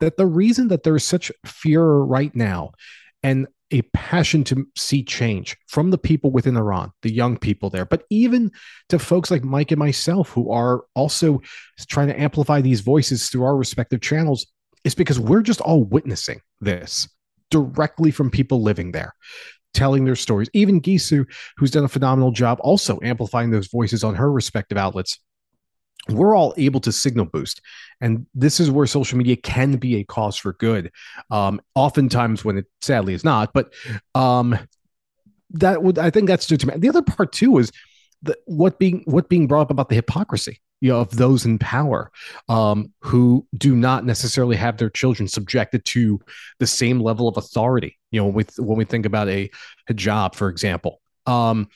[0.00, 2.72] that the reason that there's such fear right now
[3.22, 7.84] and a passion to see change from the people within Iran, the young people there,
[7.84, 8.52] but even
[8.88, 11.40] to folks like Mike and myself who are also
[11.88, 14.46] trying to amplify these voices through our respective channels,
[14.84, 17.08] is because we're just all witnessing this
[17.50, 19.12] directly from people living there
[19.76, 20.48] telling their stories.
[20.54, 21.24] Even Gissou,
[21.56, 25.20] who's done a phenomenal job also amplifying those voices on her respective outlets.
[26.08, 27.60] we're all able to signal boost
[28.00, 30.92] and this is where social media can be a cause for good
[31.32, 33.72] um oftentimes when it sadly is not but
[34.14, 34.56] um
[35.50, 37.72] that would i think that's due to me the other part too is
[38.22, 41.58] the, what being what being brought up about the hypocrisy you know, of those in
[41.58, 42.10] power
[42.48, 46.20] um, who do not necessarily have their children subjected to
[46.58, 47.98] the same level of authority.
[48.10, 49.50] You know, with when we think about a
[49.88, 51.68] hijab, for example, um,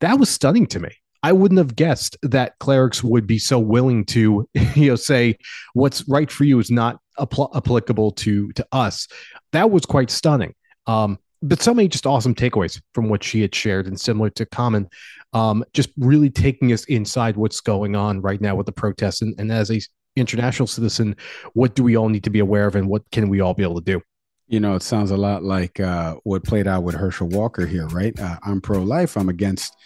[0.00, 0.90] that was stunning to me.
[1.22, 5.36] I wouldn't have guessed that clerics would be so willing to, you know, say
[5.74, 9.06] what's right for you is not apl- applicable to to us.
[9.52, 10.54] That was quite stunning.
[10.86, 14.46] Um, but so many just awesome takeaways from what she had shared, and similar to
[14.46, 14.88] Common,
[15.32, 19.34] um, just really taking us inside what's going on right now with the protests, and,
[19.38, 19.80] and as a
[20.16, 21.16] international citizen,
[21.54, 23.62] what do we all need to be aware of, and what can we all be
[23.62, 24.02] able to do?
[24.48, 27.86] You know, it sounds a lot like uh, what played out with Herschel Walker here,
[27.88, 28.18] right?
[28.18, 29.16] Uh, I'm pro life.
[29.16, 29.76] I'm against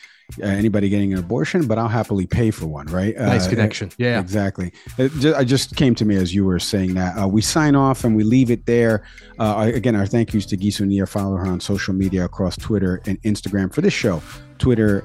[0.43, 3.15] uh, anybody getting an abortion, but I'll happily pay for one, right?
[3.17, 3.91] Nice uh, connection.
[3.99, 4.73] Yeah, exactly.
[4.97, 7.17] It just, it just, came to me as you were saying that.
[7.19, 9.05] Uh, we sign off and we leave it there.
[9.39, 11.07] Uh, again, our thank yous to Gissou Nia.
[11.07, 14.23] Follow her on social media across Twitter and Instagram for this show.
[14.59, 15.05] Twitter,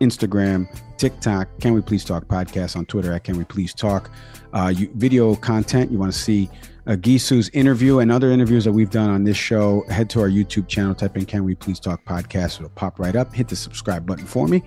[0.00, 1.48] Instagram, TikTok.
[1.60, 4.10] Can we please talk podcast on Twitter at Can we please talk.
[4.52, 5.90] Uh, you, video content.
[5.90, 6.50] You want to see
[6.86, 10.28] uh, Gissou's interview and other interviews that we've done on this show, head to our
[10.28, 12.56] YouTube channel, type in Can We Please Talk Podcast.
[12.56, 13.34] It'll pop right up.
[13.34, 14.62] Hit the subscribe button for me.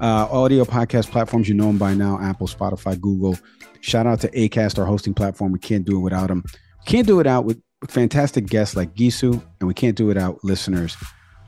[0.00, 3.38] Uh, audio podcast platforms, you know them by now Apple, Spotify, Google.
[3.80, 5.52] Shout out to ACAST, our hosting platform.
[5.52, 6.44] We can't do it without them.
[6.46, 10.16] We can't do it out with fantastic guests like Gissou, and we can't do it
[10.16, 10.96] out listeners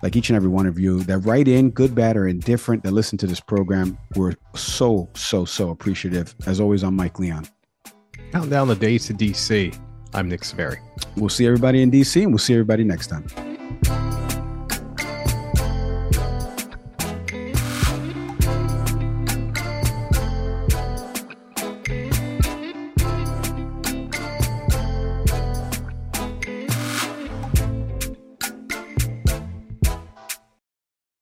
[0.06, 2.92] like each and every one of you that write in, good, bad, or indifferent, that
[2.92, 3.98] listen to this program.
[4.14, 6.32] We're so, so, so appreciative.
[6.46, 7.48] As always, I'm Mike Leon.
[8.30, 9.76] Count down the days to DC.
[10.14, 10.76] I'm Nick Saveri.
[11.16, 14.25] We'll see everybody in DC and we'll see everybody next time.